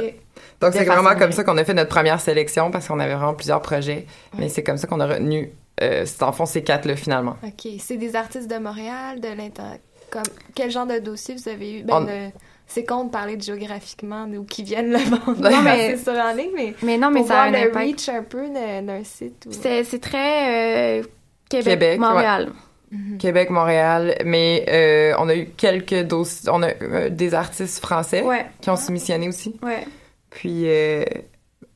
Donc 0.60 0.72
c'est 0.72 0.84
vraiment 0.84 1.14
comme 1.14 1.32
ça 1.32 1.44
qu'on 1.44 1.56
a 1.58 1.64
fait 1.64 1.74
notre 1.74 1.90
première 1.90 2.20
sélection 2.20 2.70
parce 2.72 2.88
qu'on 2.88 2.98
avait 2.98 3.14
vraiment 3.14 3.34
plusieurs 3.34 3.62
projets, 3.62 4.06
mais 4.38 4.48
c'est 4.48 4.62
comme 4.64 4.76
ça 4.78 4.86
qu'on 4.88 4.98
a 5.00 5.06
retenu, 5.06 5.50
euh, 5.82 6.02
c'est 6.06 6.22
en 6.22 6.32
fond 6.32 6.46
ces 6.46 6.64
quatre-là 6.64 6.96
finalement. 6.96 7.36
OK. 7.44 7.68
C'est 7.78 7.96
des 7.98 8.16
artistes 8.16 8.50
de 8.50 8.56
Montréal, 8.58 9.20
de 9.20 9.28
l'inter... 9.28 9.62
Comme... 10.10 10.22
Quel 10.54 10.70
genre 10.70 10.86
de 10.86 10.98
dossier 10.98 11.34
vous 11.34 11.48
avez 11.48 11.80
eu? 11.80 11.82
Ben, 11.82 11.94
On- 11.96 12.00
le- 12.00 12.30
C'est 12.68 12.84
con 12.84 13.04
de 13.04 13.10
parler 13.10 13.36
de 13.36 13.42
géographiquement 13.42 14.26
d'où 14.26 14.42
qui 14.44 14.62
viennent 14.64 14.90
le 14.90 14.98
vendre. 14.98 15.36
Non, 15.50 15.62
mais- 15.62 15.96
c'est 15.96 16.02
sur 16.10 16.12
en 16.20 16.32
ligne, 16.32 16.50
mais, 16.54 16.74
Mais 16.82 16.98
non, 16.98 17.10
mais 17.10 17.20
pour 17.20 17.28
ça 17.28 17.42
a 17.42 17.48
voir 17.50 17.60
un 17.60 17.64
le 17.64 17.70
impact. 17.70 17.86
reach 17.86 18.08
un 18.08 18.22
peu 18.24 18.48
de- 18.48 18.84
d'un 18.86 19.04
site. 19.04 19.46
Ou... 19.46 19.52
C'est 19.52 19.84
c'est 19.84 20.00
très 20.00 20.98
euh, 21.00 21.02
Québec, 21.48 21.64
Québec, 21.78 22.00
Montréal. 22.00 22.52
Mhm. 22.90 23.18
Québec, 23.18 23.50
Montréal, 23.50 24.14
mais 24.24 24.64
euh, 24.68 25.12
on 25.18 25.28
a 25.28 25.34
eu 25.36 25.46
quelques 25.56 26.02
dossiers, 26.04 26.50
on 26.52 26.62
a 26.62 26.68
euh, 26.82 27.08
des 27.08 27.34
artistes 27.34 27.80
français 27.80 28.22
Ouais, 28.22 28.46
qui 28.60 28.70
ont 28.70 28.76
soumissionné 28.76 29.28
aussi, 29.28 29.56
ouais. 29.62 29.84
puis 30.30 30.62
euh, 30.66 31.04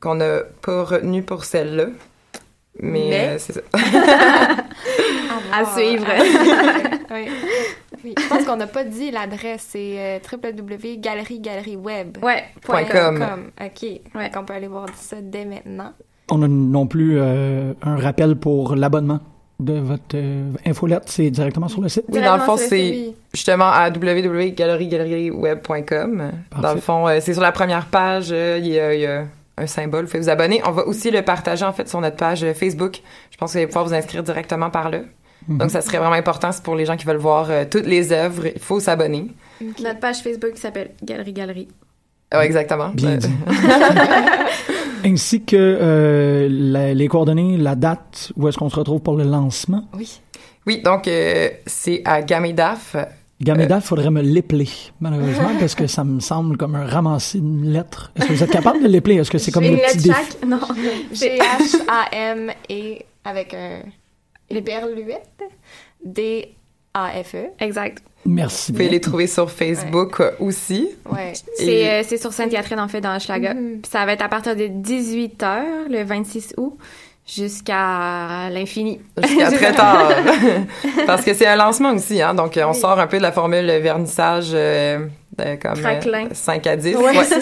qu'on 0.01 0.15
n'a 0.17 0.41
pas 0.63 0.85
retenu 0.85 1.23
pour 1.25 1.45
celle-là. 1.45 1.87
Mais, 2.81 3.07
Mais- 3.11 3.29
euh, 3.29 3.39
c'est 3.39 3.53
ça. 3.55 3.61
À 5.53 5.63
voir. 5.65 5.77
suivre. 5.77 6.07
oui. 7.13 7.29
Oui. 8.05 8.15
Je 8.19 8.29
pense 8.29 8.45
qu'on 8.45 8.57
n'a 8.57 8.67
pas 8.67 8.85
dit 8.85 9.11
l'adresse, 9.11 9.67
c'est 9.71 9.97
euh, 9.99 10.19
www.galerie-galerie-web. 10.33 12.19
Ouais. 12.23 12.45
Point 12.63 12.85
.com. 12.85 13.19
com. 13.19 13.51
OK. 13.61 14.01
Donc, 14.15 14.33
on 14.37 14.45
peut 14.45 14.55
aller 14.55 14.69
voir 14.69 14.87
ça 14.95 15.17
dès 15.21 15.45
maintenant. 15.45 15.93
On 16.31 16.43
a 16.43 16.49
non 16.49 16.87
plus 16.87 17.19
euh, 17.19 17.73
un 17.83 17.97
rappel 17.97 18.37
pour 18.37 18.77
l'abonnement 18.77 19.21
de 19.61 19.75
votre 19.75 20.15
euh, 20.15 20.51
infolette. 20.67 21.05
C'est 21.07 21.31
directement 21.31 21.69
sur 21.69 21.81
le 21.81 21.89
site. 21.89 22.05
Oui, 22.09 22.21
dans 22.21 22.37
le 22.37 22.43
fond, 22.43 22.57
c'est 22.57 23.15
justement 23.33 23.71
à 23.71 23.91
www.galeriegalerie-web.com. 23.91 26.33
Dans 26.61 26.75
le 26.75 26.81
fond, 26.81 27.07
euh, 27.07 27.19
c'est 27.21 27.35
sur 27.35 27.43
la 27.43 27.53
première 27.53 27.87
page, 27.87 28.31
euh, 28.33 28.59
il 28.61 28.67
y, 28.69 28.81
a, 28.81 28.95
il 28.95 29.01
y 29.01 29.07
a 29.07 29.27
un 29.57 29.67
symbole, 29.67 30.05
vous 30.07 30.11
pouvez 30.11 30.23
vous 30.23 30.31
abonner. 30.31 30.63
On 30.65 30.71
va 30.71 30.87
aussi 30.87 31.11
le 31.11 31.23
partager, 31.23 31.65
en 31.65 31.73
fait, 31.73 31.89
sur 31.89 32.01
notre 32.01 32.17
page 32.17 32.47
Facebook. 32.55 33.01
Je 33.31 33.37
pense 33.37 33.51
que 33.51 33.55
vous 33.55 33.59
allez 33.59 33.67
pouvoir 33.67 33.85
vous 33.85 33.95
inscrire 33.95 34.23
directement 34.23 34.71
par 34.71 34.91
là. 34.91 35.01
Mhm. 35.49 35.59
Donc, 35.59 35.71
ça 35.71 35.81
serait 35.81 35.99
vraiment 35.99 36.15
important, 36.15 36.53
c'est 36.53 36.63
pour 36.63 36.77
les 36.77 36.85
gens 36.87 36.97
qui 36.97 37.07
veulent 37.07 37.17
voir 37.17 37.49
euh, 37.51 37.65
toutes 37.71 37.87
les 37.87 38.13
œuvres, 38.13 38.47
il 38.47 38.61
faut 38.61 38.81
s'abonner. 38.81 39.29
Notre 39.83 39.99
page 40.01 40.19
Facebook 40.23 40.53
s'appelle 40.57 40.91
Galerie 41.03 41.33
Galerie. 41.33 41.69
Exactement. 42.33 42.91
Bien 42.95 43.17
dit. 43.17 43.29
Ainsi 45.05 45.43
que 45.43 45.57
euh, 45.57 46.49
la- 46.51 46.95
les 46.95 47.09
coordonnées, 47.09 47.57
la 47.57 47.75
date, 47.75 48.33
où 48.37 48.47
est-ce 48.49 48.59
qu'on 48.59 48.69
se 48.69 48.77
retrouve 48.77 49.01
pour 49.01 49.17
le 49.17 49.25
lancement. 49.25 49.85
Oui. 49.97 50.21
Oui, 50.67 50.83
donc, 50.83 51.09
euh, 51.09 51.49
c'est 51.67 52.03
à 52.05 52.21
Gamedaf. 52.23 52.97
Gameda, 53.41 53.77
il 53.77 53.81
faudrait 53.83 54.11
me 54.11 54.21
l'épeler, 54.21 54.69
malheureusement, 55.01 55.53
parce 55.59 55.75
que 55.75 55.87
ça 55.87 56.05
me 56.05 56.21
semble 56.21 56.59
comme 56.59 56.75
un 56.75 56.85
ramassis 56.87 57.41
de 57.41 57.71
lettres. 57.71 58.13
Est-ce 58.15 58.27
que 58.27 58.33
vous 58.35 58.43
êtes 58.45 58.51
capable 58.51 58.83
de 58.83 58.89
l'épeler? 58.89 59.15
Est-ce 59.17 59.31
que 59.31 59.39
c'est 59.39 59.51
comme 59.51 59.65
Une 59.65 59.71
le 59.71 59.77
lettre 59.79 59.95
petit 59.97 60.09
défi? 60.09 60.47
Non. 60.47 60.61
G-H-A-M 61.15 62.51
et 62.69 63.07
avec 63.25 63.55
un 63.55 63.81
hyperluette. 64.51 65.43
D-A-F-E. 66.05 67.51
Exact. 67.61 68.03
Merci 68.27 68.73
Vous 68.73 68.77
pouvez 68.77 68.85
bien. 68.89 68.93
les 68.93 69.01
trouver 69.01 69.27
sur 69.27 69.51
Facebook 69.51 70.21
euh, 70.21 70.33
aussi. 70.41 70.89
Ouais. 71.11 71.33
C'est 71.57 71.67
Et- 71.67 71.89
euh, 71.91 72.03
c'est 72.07 72.19
sur 72.19 72.33
Sainte-Catherine, 72.33 72.79
en 72.81 72.89
fait, 72.89 73.01
dans 73.01 73.17
Hochelaga. 73.17 73.55
Mhm. 73.55 73.81
Puis 73.83 73.91
ça 73.91 74.05
va 74.05 74.13
être 74.13 74.23
à 74.23 74.29
partir 74.29 74.55
de 74.57 74.65
18h, 74.67 75.89
le 75.89 76.03
26 76.05 76.55
août, 76.59 76.77
jusqu'à 77.27 78.51
l'infini. 78.51 79.01
Jusqu'à 79.23 79.51
très 79.53 79.73
tard. 79.73 80.11
Parce 81.07 81.25
que 81.25 81.33
c'est 81.33 81.47
un 81.47 81.57
lancement 81.57 81.93
aussi, 81.95 82.21
hein. 82.21 82.35
Donc, 82.35 82.57
euh, 82.59 82.65
on 82.67 82.73
Oui. 82.73 82.79
sort 82.79 82.99
un 82.99 83.07
peu 83.07 83.17
de 83.17 83.23
la 83.23 83.33
formule 83.33 83.67
vernissage 83.81 84.51
euh, 84.53 85.07
de 85.45 85.55
comme 85.61 85.81
Craquelin. 85.81 86.29
5 86.33 86.67
à 86.67 86.77
10. 86.77 86.97
Ouais, 86.97 87.03
Ouais. 87.19 87.25
ça. 87.25 87.37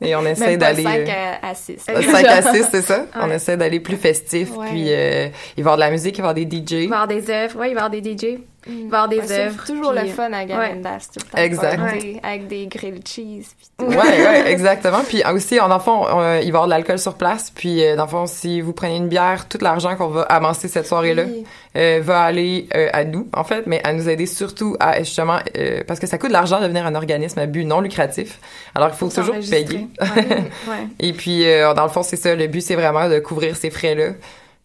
Et 0.00 0.14
on 0.16 0.24
essaie 0.26 0.56
d'aller... 0.56 0.82
5 0.82 0.98
euh, 1.08 1.32
à, 1.42 1.48
à 1.50 1.54
6. 1.54 1.86
euh, 1.88 2.02
5 2.02 2.24
à 2.26 2.42
6, 2.52 2.66
c'est 2.70 2.82
ça. 2.82 3.06
On 3.20 3.28
Ouais. 3.28 3.36
essaie 3.36 3.56
d'aller 3.56 3.80
plus 3.80 3.96
festif. 3.96 4.50
Puis, 4.68 4.86
euh, 4.88 5.28
il 5.56 5.62
va 5.64 5.70
y 5.70 5.72
avoir 5.72 5.76
de 5.76 5.80
la 5.80 5.90
musique, 5.90 6.18
il 6.18 6.22
va 6.22 6.28
y 6.28 6.30
avoir 6.30 6.34
des 6.34 6.42
Il 6.56 6.66
DJ. 6.66 6.72
va 6.72 6.80
y 6.80 6.84
avoir 6.86 7.06
des 7.08 7.30
œuvres. 7.30 7.58
Oui, 7.60 7.66
il 7.70 7.74
va 7.74 7.80
y 7.80 7.84
avoir 7.84 7.90
des 7.90 8.02
DJ. 8.02 8.38
Il 8.66 8.74
va 8.74 8.80
y 8.80 8.84
avoir 8.86 9.08
des 9.08 9.18
Ouais, 9.18 9.26
c'est 9.26 9.72
toujours 9.72 9.92
puis- 9.92 10.08
le 10.08 10.14
fun 10.14 10.32
à 10.32 10.44
Garendas, 10.44 10.98
c'est 11.00 11.20
tout 11.20 11.26
le 11.26 11.30
temps. 11.36 11.38
Exact. 11.42 11.76
party, 11.76 12.20
Avec 12.22 12.46
des 12.48 12.66
grilled 12.66 13.06
cheese. 13.06 13.46
Puis 13.58 13.68
tout. 13.78 13.84
Ouais, 13.86 13.96
ouais, 13.96 14.50
exactement. 14.50 15.00
Puis 15.06 15.22
euh, 15.24 15.34
aussi, 15.34 15.60
en 15.60 15.78
fond, 15.80 16.06
euh, 16.18 16.38
il 16.42 16.44
va 16.44 16.46
y 16.46 16.48
avoir 16.48 16.64
de 16.66 16.70
l'alcool 16.70 16.98
sur 16.98 17.14
place. 17.14 17.50
Puis, 17.54 17.84
euh, 17.84 17.96
dans 17.96 18.04
le 18.04 18.08
fond, 18.10 18.26
si 18.26 18.60
vous 18.60 18.72
prenez 18.72 18.96
une 18.96 19.08
bière, 19.08 19.48
tout 19.48 19.58
l'argent 19.60 19.96
qu'on 19.96 20.08
va 20.08 20.22
amasser 20.22 20.68
cette 20.68 20.86
soirée-là 20.86 21.24
Oui. 21.26 21.44
euh, 21.76 22.00
va 22.02 22.22
aller 22.22 22.68
euh, 22.74 22.88
à 22.92 23.04
nous, 23.04 23.28
en 23.34 23.44
fait, 23.44 23.66
mais 23.66 23.80
à 23.84 23.92
nous 23.92 24.08
aider 24.08 24.26
surtout 24.26 24.76
à 24.80 24.98
justement 25.00 25.38
euh, 25.58 25.82
parce 25.86 26.00
que 26.00 26.06
ça 26.06 26.16
coûte 26.18 26.28
de 26.30 26.32
l'argent 26.34 26.58
de 26.58 26.62
devenir 26.64 26.86
un 26.86 26.94
organisme 26.94 27.38
à 27.40 27.46
but 27.46 27.64
non 27.64 27.80
lucratif. 27.80 28.38
Alors 28.74 28.88
il 28.88 28.94
faut 28.94 29.10
Faut 29.10 29.20
toujours 29.20 29.34
payer. 29.50 29.88
Ouais. 30.00 30.08
ouais. 30.16 30.86
Et 31.00 31.12
puis 31.12 31.46
euh, 31.46 31.74
dans 31.74 31.82
le 31.84 31.90
fond 31.90 32.02
c'est 32.02 32.16
ça, 32.16 32.34
le 32.34 32.46
but 32.46 32.60
c'est 32.60 32.76
vraiment 32.76 33.08
de 33.08 33.18
couvrir 33.18 33.56
ces 33.56 33.70
frais-là. 33.70 34.10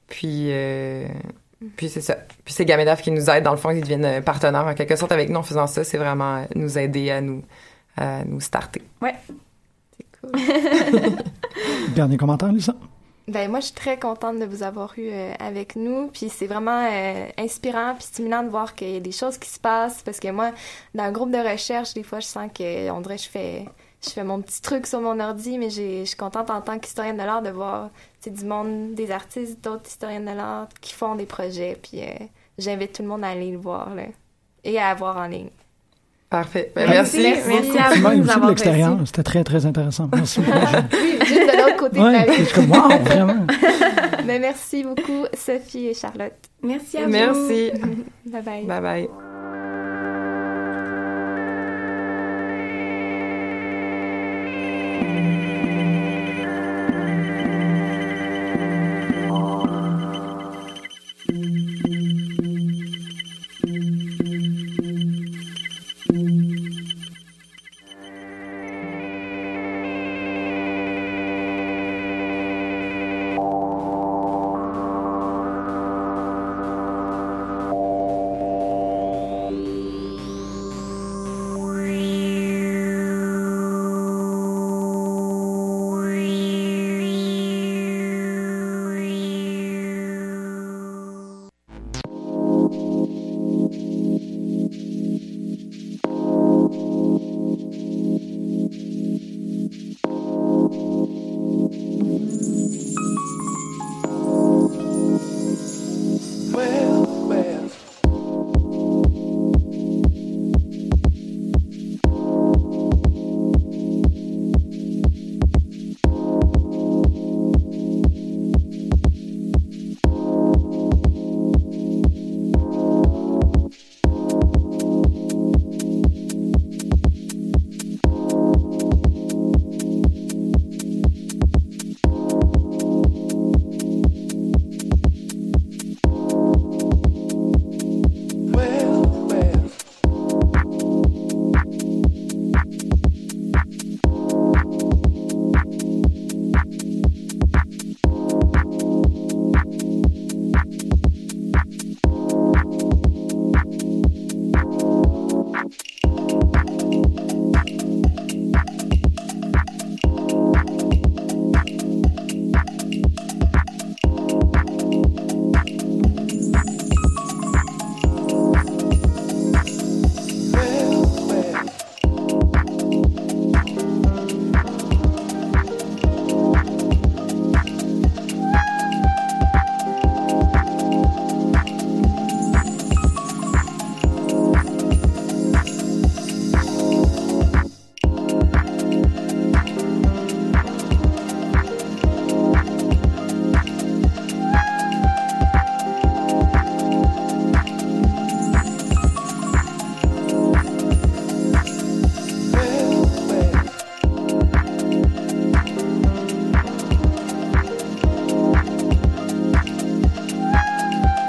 Puis 0.07 0.47
euh, 0.51 1.05
puis 1.75 1.89
c'est 1.89 2.01
ça. 2.01 2.15
Puis 2.45 2.53
c'est 2.53 2.65
Gamedaf 2.65 3.01
qui 3.01 3.11
nous 3.11 3.29
aide 3.29 3.43
dans 3.43 3.51
le 3.51 3.57
fond, 3.57 3.69
ils 3.71 3.81
deviennent 3.81 4.05
euh, 4.05 4.21
partenaires 4.21 4.65
en 4.65 4.73
quelque 4.73 4.95
sorte 4.95 5.11
avec 5.11 5.29
nous 5.29 5.37
en 5.39 5.43
faisant 5.43 5.67
ça, 5.67 5.83
c'est 5.83 5.97
vraiment 5.97 6.37
euh, 6.37 6.43
nous 6.55 6.77
aider 6.77 7.11
à 7.11 7.21
nous 7.21 7.43
à 7.97 8.23
nous 8.23 8.39
starter. 8.39 8.81
C'est 9.97 10.05
cool. 10.21 10.31
Dernier 11.95 12.17
commentaire, 12.17 12.51
Lisa? 12.51 12.73
Ben 13.27 13.49
moi, 13.49 13.59
je 13.59 13.65
suis 13.65 13.75
très 13.75 13.99
contente 13.99 14.39
de 14.39 14.45
vous 14.45 14.63
avoir 14.63 14.93
eu 14.97 15.09
euh, 15.11 15.33
avec 15.39 15.75
nous. 15.75 16.07
Puis 16.07 16.29
c'est 16.29 16.47
vraiment 16.47 16.87
euh, 16.91 17.27
inspirant 17.37 17.93
puis 17.95 18.03
stimulant 18.05 18.41
de 18.43 18.49
voir 18.49 18.73
qu'il 18.73 18.89
y 18.91 18.97
a 18.97 18.99
des 18.99 19.11
choses 19.11 19.37
qui 19.37 19.49
se 19.49 19.59
passent. 19.59 20.01
Parce 20.01 20.19
que 20.19 20.29
moi, 20.31 20.51
dans 20.95 21.03
un 21.03 21.11
groupe 21.11 21.31
de 21.31 21.37
recherche, 21.37 21.93
des 21.93 22.03
fois, 22.03 22.21
je 22.21 22.25
sens 22.27 22.49
que 22.57 22.89
on 22.89 23.01
dirait 23.01 23.17
que 23.17 23.23
je 23.23 23.29
fais 23.29 23.65
je 24.03 24.11
fais 24.11 24.23
mon 24.23 24.41
petit 24.41 24.61
truc 24.61 24.87
sur 24.87 25.01
mon 25.01 25.19
ordi, 25.19 25.57
mais 25.57 25.69
j'ai- 25.69 25.99
je 26.05 26.05
suis 26.05 26.17
contente 26.17 26.49
en 26.49 26.61
tant 26.61 26.79
qu'historienne 26.79 27.17
de 27.17 27.23
l'art 27.23 27.41
de 27.41 27.49
voir 27.49 27.89
c'est 28.21 28.33
du 28.33 28.45
monde, 28.45 28.93
des 28.95 29.11
artistes, 29.11 29.63
d'autres 29.63 29.87
historiennes 29.87 30.25
de 30.25 30.35
l'art 30.35 30.67
qui 30.81 30.93
font 30.93 31.15
des 31.15 31.25
projets. 31.25 31.77
Puis 31.81 32.01
euh, 32.01 32.25
j'invite 32.57 32.93
tout 32.93 33.01
le 33.01 33.07
monde 33.07 33.23
à 33.23 33.29
aller 33.29 33.51
le 33.51 33.57
voir 33.57 33.93
là, 33.95 34.03
et 34.63 34.79
à 34.79 34.93
voir 34.93 35.17
en 35.17 35.27
ligne. 35.27 35.49
Parfait. 36.29 36.71
Ben, 36.75 36.87
Merci. 36.87 37.21
merci. 37.21 37.47
Merci 37.47 37.69
à 37.71 37.87
Effectivement, 37.87 38.09
vous 38.09 38.15
et 38.15 38.19
de 38.19 38.29
avoir 38.29 38.49
l'extérieur. 38.49 38.97
C'était 39.05 39.23
très, 39.23 39.43
très 39.43 39.65
intéressant. 39.65 40.09
Merci. 40.13 40.39
beaucoup. 40.41 40.57
Oui, 40.93 41.17
juste 41.25 41.51
de 41.51 41.57
l'autre 41.57 41.77
côté 41.77 41.99
de 41.99 42.03
la 42.03 42.25
je 42.31 42.53
comme, 42.53 42.71
wow, 42.71 43.03
vraiment. 43.03 43.47
Mais 44.25 44.37
merci 44.37 44.83
beaucoup, 44.83 45.25
Sophie 45.33 45.87
et 45.87 45.93
Charlotte. 45.95 46.33
Merci 46.61 46.97
à 46.97 47.05
vous. 47.05 47.09
Merci. 47.09 47.71
Bye 48.25 48.41
bye. 48.43 48.65
Bye 48.65 48.81
bye. 48.81 49.28